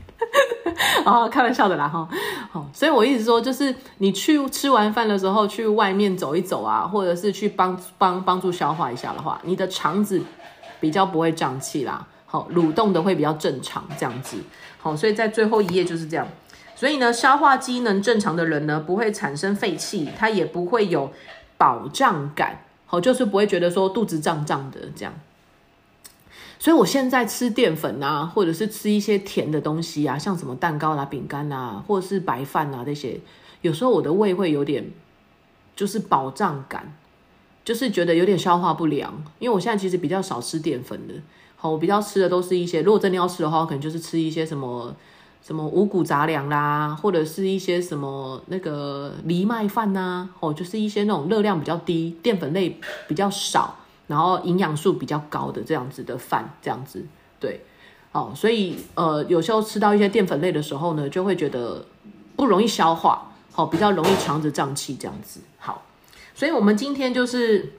[1.05, 2.07] 哦，开玩笑的啦哈。
[2.51, 10.21] 好，所以我一直说，就是你去吃完饭的时候去外面走一走啊，或者是去帮帮帮助消化一下的话，你的肠子
[10.79, 12.05] 比较不会胀气啦。
[12.25, 14.37] 好，蠕动的会比较正常这样子。
[14.79, 16.27] 好，所以在最后一页就是这样。
[16.75, 21.11] 所以呢，消化机能正常的人呢，不会产生废气，他也不会有
[21.57, 22.59] 饱胀感。
[22.85, 25.13] 好，就是不会觉得说肚子胀胀的这样。
[26.65, 33.19] 所以我现在吃淀粉啊，或者是吃一些甜的东西啊，像什么蛋糕啦、饼干啊，或者是白饭啊这些，
[33.61, 34.89] 有时候我的胃会有点
[35.75, 36.97] 就是饱胀感，
[37.63, 39.13] 就是觉得有点消化不良。
[39.37, 41.13] 因为我现在其实比较少吃淀粉的，
[41.55, 44.91] 好，我比较吃的都是一些，如果真的要吃的话，可能就是吃一些什么
[45.43, 53.75] 什么五谷杂粮啦，或者是一些什么那个藜麦饭呐，哦，就是一些那种热量比较低、淀粉类比较少。
[54.07, 57.03] 然后营养素比较高的这样子的饭，这样子
[57.39, 57.61] 对，
[58.11, 61.85] 哦，所以呃，有时候吃到一些淀粉类的时候呢，就会觉得
[62.35, 65.41] 不容易消化，好，比较容易肠子胀气这样子。
[65.57, 65.83] 好，
[66.33, 67.73] 所以我们今天就是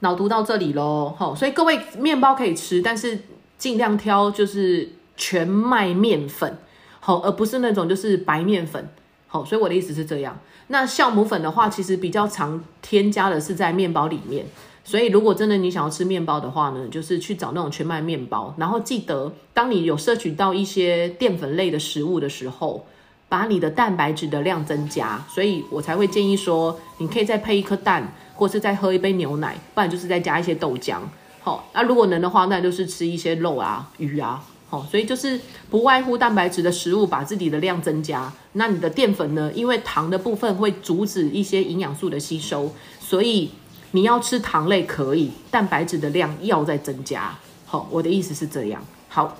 [0.00, 3.20] 脑读到这里喽，好，所以各位面包可以吃，但是
[3.56, 6.58] 尽量挑就是全麦面粉，
[7.00, 8.88] 好，而不是那种就是白面粉，
[9.26, 10.38] 好，所以我的意思是这样。
[10.68, 14.46] 那酵母粉的话，其实比较常添加的是在面包里面。
[14.84, 18.52] 所以，如果真的你想要吃面包的话呢，就是去找那种全麦面包。
[18.58, 22.84] 然后记得，当你有摄取到一些淀粉类的食物的时候，
[23.28, 25.24] 把你的蛋白质的量增加。
[25.32, 30.98] 所以我才会建议说，你可以再配一颗蛋，或是再喝一杯牛奶，不然就是再加一些豆浆。
[31.40, 34.44] 好，那如果能的话，那就是吃一些肉啊、鱼啊。
[34.68, 35.38] 好，所以就是
[35.70, 38.32] 不外乎蛋白质的食物，把自己的量增加。
[38.54, 39.52] 那你的淀粉呢？
[39.54, 43.48] 因为糖的部分会阻止一些营养素的吸收，所以。
[43.92, 47.38] 你要吃糖类可以，蛋白质的量要再增加。
[47.66, 48.82] 好，我的意思是这样。
[49.08, 49.36] 好，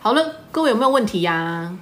[0.00, 1.76] 好了，各位有没有问题呀？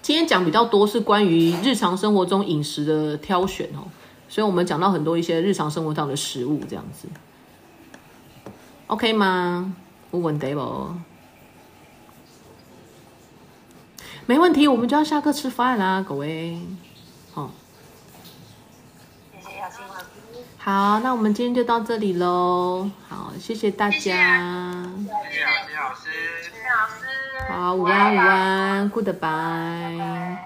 [0.00, 3.88] 今天讲比较多是关于日常生活中饮食的挑选哦，
[4.28, 7.08] 所以我们讲到很多一些日常生活上的食物这样子。
[8.86, 9.74] OK 吗？
[10.10, 10.94] 不问题不？
[14.26, 16.60] 没问题，我们就要下课吃饭啦，各位。
[17.32, 17.50] 好。
[20.64, 22.90] 好，那我们今天就到这里喽。
[23.06, 23.98] 好，谢谢大家。
[23.98, 25.44] 谢谢
[25.76, 26.10] 老师，
[26.42, 27.52] 谢谢老师。
[27.52, 30.38] 好，午安午安，Goodbye。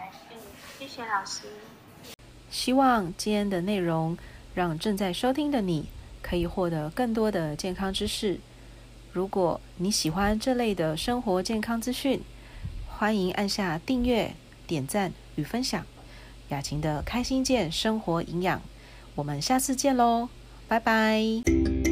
[0.77, 1.43] 谢谢老师。
[2.51, 4.19] 希望今天的内容
[4.57, 5.89] 让正在收听的你
[6.21, 8.41] 可以获得更多的健康知识。
[9.13, 12.21] 如果你喜欢这类的生活健康资讯，
[12.89, 14.35] 欢迎按下订阅、
[14.67, 15.87] 点赞与分享。
[16.49, 18.61] 雅琴的开心健生活营养。
[19.19, 20.29] 我们下次见喽，
[20.69, 21.88] 拜拜。